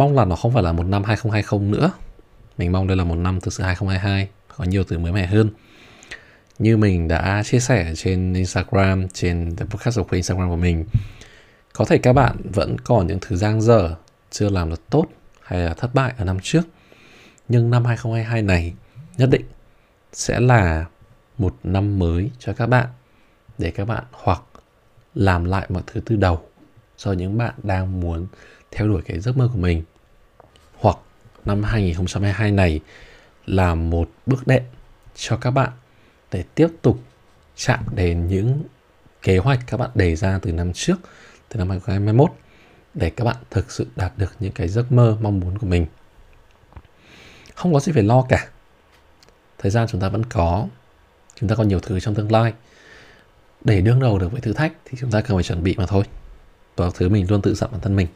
mong 0.00 0.16
là 0.16 0.24
nó 0.24 0.36
không 0.36 0.52
phải 0.52 0.62
là 0.62 0.72
một 0.72 0.82
năm 0.82 1.04
2020 1.04 1.68
nữa. 1.68 1.92
Mình 2.58 2.72
mong 2.72 2.86
đây 2.86 2.96
là 2.96 3.04
một 3.04 3.14
năm 3.14 3.40
thực 3.40 3.52
sự 3.52 3.62
2022 3.62 4.28
có 4.56 4.64
nhiều 4.64 4.84
thứ 4.84 4.98
mới 4.98 5.12
mẻ 5.12 5.26
hơn. 5.26 5.50
Như 6.58 6.76
mình 6.76 7.08
đã 7.08 7.42
chia 7.42 7.60
sẻ 7.60 7.92
trên 7.96 8.32
Instagram, 8.32 9.08
trên 9.08 9.56
the 9.56 9.64
podcast 9.64 9.98
của 9.98 10.16
Instagram 10.16 10.48
của 10.48 10.56
mình, 10.56 10.84
có 11.72 11.84
thể 11.84 11.98
các 11.98 12.12
bạn 12.12 12.36
vẫn 12.44 12.76
còn 12.84 13.06
những 13.06 13.18
thứ 13.20 13.36
giang 13.36 13.60
dở, 13.60 13.94
chưa 14.30 14.48
làm 14.48 14.70
được 14.70 14.90
tốt 14.90 15.06
hay 15.42 15.60
là 15.60 15.74
thất 15.74 15.94
bại 15.94 16.12
ở 16.18 16.24
năm 16.24 16.38
trước. 16.42 16.62
Nhưng 17.48 17.70
năm 17.70 17.84
2022 17.84 18.42
này 18.42 18.74
nhất 19.16 19.30
định 19.30 19.44
sẽ 20.12 20.40
là 20.40 20.84
một 21.38 21.56
năm 21.64 21.98
mới 21.98 22.30
cho 22.38 22.52
các 22.52 22.66
bạn, 22.66 22.86
để 23.58 23.70
các 23.70 23.84
bạn 23.84 24.04
hoặc 24.12 24.42
làm 25.14 25.44
lại 25.44 25.66
mọi 25.68 25.82
thứ 25.86 26.00
từ 26.06 26.16
đầu 26.16 26.42
do 26.98 27.12
những 27.12 27.38
bạn 27.38 27.54
đang 27.62 28.00
muốn 28.00 28.26
theo 28.70 28.88
đuổi 28.88 29.02
cái 29.02 29.20
giấc 29.20 29.36
mơ 29.36 29.48
của 29.52 29.58
mình 29.58 29.84
năm 31.44 31.62
2022 31.62 32.50
này 32.52 32.80
là 33.46 33.74
một 33.74 34.10
bước 34.26 34.46
đệm 34.46 34.62
cho 35.14 35.36
các 35.36 35.50
bạn 35.50 35.70
để 36.32 36.44
tiếp 36.54 36.68
tục 36.82 37.00
chạm 37.56 37.84
đến 37.94 38.28
những 38.28 38.62
kế 39.22 39.38
hoạch 39.38 39.60
các 39.66 39.76
bạn 39.76 39.90
đề 39.94 40.16
ra 40.16 40.38
từ 40.42 40.52
năm 40.52 40.72
trước, 40.72 40.96
từ 41.48 41.58
năm 41.58 41.70
2021 41.70 42.30
để 42.94 43.10
các 43.10 43.24
bạn 43.24 43.36
thực 43.50 43.70
sự 43.70 43.86
đạt 43.96 44.12
được 44.16 44.32
những 44.40 44.52
cái 44.52 44.68
giấc 44.68 44.92
mơ 44.92 45.16
mong 45.20 45.40
muốn 45.40 45.58
của 45.58 45.66
mình. 45.66 45.86
Không 47.54 47.72
có 47.72 47.80
gì 47.80 47.92
phải 47.92 48.02
lo 48.02 48.26
cả. 48.28 48.48
Thời 49.58 49.70
gian 49.70 49.86
chúng 49.88 50.00
ta 50.00 50.08
vẫn 50.08 50.24
có, 50.24 50.66
chúng 51.34 51.48
ta 51.48 51.54
còn 51.54 51.68
nhiều 51.68 51.80
thứ 51.80 52.00
trong 52.00 52.14
tương 52.14 52.32
lai. 52.32 52.52
Để 53.64 53.80
đương 53.80 54.00
đầu 54.00 54.18
được 54.18 54.32
với 54.32 54.40
thử 54.40 54.52
thách 54.52 54.72
thì 54.84 54.98
chúng 55.00 55.10
ta 55.10 55.20
cần 55.20 55.36
phải 55.36 55.44
chuẩn 55.44 55.62
bị 55.62 55.74
mà 55.78 55.86
thôi. 55.86 56.04
Đó 56.76 56.90
thứ 56.94 57.08
mình 57.08 57.26
luôn 57.30 57.42
tự 57.42 57.54
dặn 57.54 57.70
bản 57.72 57.80
thân 57.80 57.96
mình. 57.96 58.06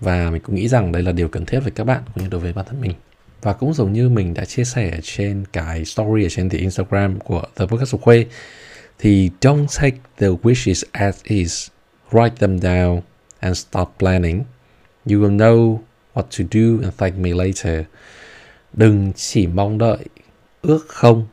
Và 0.00 0.30
mình 0.30 0.42
cũng 0.42 0.54
nghĩ 0.54 0.68
rằng 0.68 0.92
đây 0.92 1.02
là 1.02 1.12
điều 1.12 1.28
cần 1.28 1.46
thiết 1.46 1.60
với 1.60 1.70
các 1.70 1.84
bạn 1.84 2.02
cũng 2.14 2.24
như 2.24 2.30
đối 2.30 2.40
với 2.40 2.52
bản 2.52 2.64
thân 2.68 2.80
mình. 2.80 2.92
Và 3.42 3.52
cũng 3.52 3.74
giống 3.74 3.92
như 3.92 4.08
mình 4.08 4.34
đã 4.34 4.44
chia 4.44 4.64
sẻ 4.64 5.00
trên 5.02 5.44
cái 5.52 5.84
story 5.84 6.24
ở 6.26 6.28
trên 6.28 6.48
the 6.48 6.58
Instagram 6.58 7.20
của 7.20 7.42
The 7.56 7.66
Podcast 7.66 7.94
of 7.94 7.98
Khuê 7.98 8.26
thì 8.98 9.30
don't 9.40 9.66
take 9.80 9.96
the 10.18 10.26
wishes 10.26 10.84
as 10.92 11.22
is. 11.22 11.68
Write 12.10 12.36
them 12.38 12.56
down 12.56 13.00
and 13.38 13.58
start 13.58 13.88
planning. 13.98 14.44
You 15.06 15.18
will 15.18 15.36
know 15.36 15.78
what 16.14 16.22
to 16.22 16.44
do 16.50 16.84
and 16.84 16.94
thank 16.96 17.14
me 17.14 17.30
later. 17.30 17.84
Đừng 18.72 19.12
chỉ 19.16 19.46
mong 19.46 19.78
đợi 19.78 19.98
ước 20.62 20.86
không. 20.88 21.26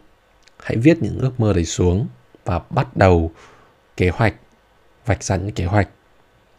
Hãy 0.64 0.78
viết 0.78 0.98
những 1.02 1.20
ước 1.20 1.40
mơ 1.40 1.54
đấy 1.54 1.66
xuống 1.66 2.08
và 2.46 2.60
bắt 2.70 2.98
đầu 2.98 3.32
kế 3.98 4.10
hoạch, 4.10 4.36
vạch 5.06 5.24
ra 5.24 5.36
những 5.36 5.52
kế 5.52 5.66
hoạch. 5.66 5.90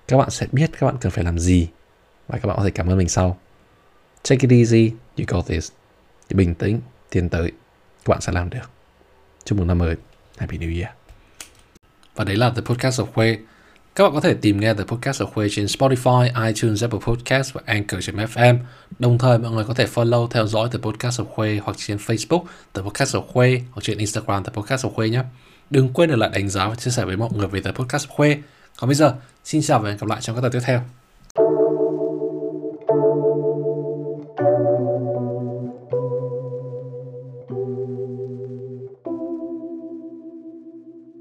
Các 0.08 0.16
bạn 0.16 0.30
sẽ 0.30 0.46
biết 0.52 0.70
các 0.78 0.86
bạn 0.86 0.96
cần 1.00 1.12
phải 1.12 1.24
làm 1.24 1.38
gì 1.38 1.68
và 2.28 2.38
các 2.38 2.46
bạn 2.46 2.56
có 2.56 2.64
thể 2.64 2.70
cảm 2.70 2.88
ơn 2.88 2.98
mình 2.98 3.08
sau. 3.08 3.38
Take 4.28 4.48
it 4.48 4.50
easy, 4.50 4.92
you 5.18 5.24
got 5.28 5.46
this. 5.46 5.72
Bình 6.30 6.54
tĩnh, 6.54 6.80
tiến 7.10 7.28
tới, 7.28 7.52
các 8.04 8.08
bạn 8.08 8.20
sẽ 8.20 8.32
làm 8.32 8.50
được. 8.50 8.70
Chúc 9.44 9.58
mừng 9.58 9.66
năm 9.66 9.78
mới. 9.78 9.96
Happy 10.36 10.58
New 10.58 10.80
Year. 10.80 10.94
Và 12.14 12.24
đấy 12.24 12.36
là 12.36 12.50
The 12.50 12.62
Podcast 12.62 13.00
of 13.00 13.06
Khuê. 13.06 13.38
Các 13.94 14.04
bạn 14.04 14.14
có 14.14 14.20
thể 14.20 14.34
tìm 14.34 14.60
nghe 14.60 14.74
The 14.74 14.84
Podcast 14.84 15.22
of 15.22 15.26
Khuê 15.26 15.48
trên 15.50 15.66
Spotify, 15.66 16.46
iTunes, 16.46 16.82
Apple 16.82 17.00
Podcast 17.06 17.52
và 17.52 17.60
Anchor.fm. 17.64 18.58
Đồng 18.98 19.18
thời 19.18 19.38
mọi 19.38 19.50
người 19.50 19.64
có 19.64 19.74
thể 19.74 19.86
follow 19.94 20.28
theo 20.28 20.46
dõi 20.46 20.68
The 20.72 20.78
Podcast 20.78 21.20
of 21.20 21.24
Khuê 21.24 21.60
hoặc 21.64 21.76
trên 21.76 21.96
Facebook 21.96 22.44
The 22.74 22.82
Podcast 22.82 23.16
of 23.16 23.22
Khuê 23.22 23.62
hoặc 23.70 23.80
trên 23.82 23.98
Instagram 23.98 24.44
The 24.44 24.52
Podcast 24.54 24.86
of 24.86 24.90
Khuê 24.90 25.08
nhé. 25.08 25.22
Đừng 25.70 25.92
quên 25.92 26.10
để 26.10 26.16
lại 26.16 26.30
đánh 26.32 26.48
giá 26.48 26.68
và 26.68 26.74
chia 26.74 26.90
sẻ 26.90 27.04
với 27.04 27.16
mọi 27.16 27.30
người 27.32 27.48
về 27.48 27.60
The 27.60 27.72
Podcast 27.72 28.08
of 28.08 28.10
Khuê. 28.10 28.38
Còn 28.76 28.88
bây 28.88 28.94
giờ, 28.94 29.14
xin 29.44 29.62
chào 29.62 29.78
và 29.78 29.88
hẹn 29.88 29.98
gặp 29.98 30.06
lại 30.06 30.20
trong 30.20 30.36
các 30.36 30.42
tập 30.42 30.52
tiếp 30.52 30.60
theo. 30.64 31.65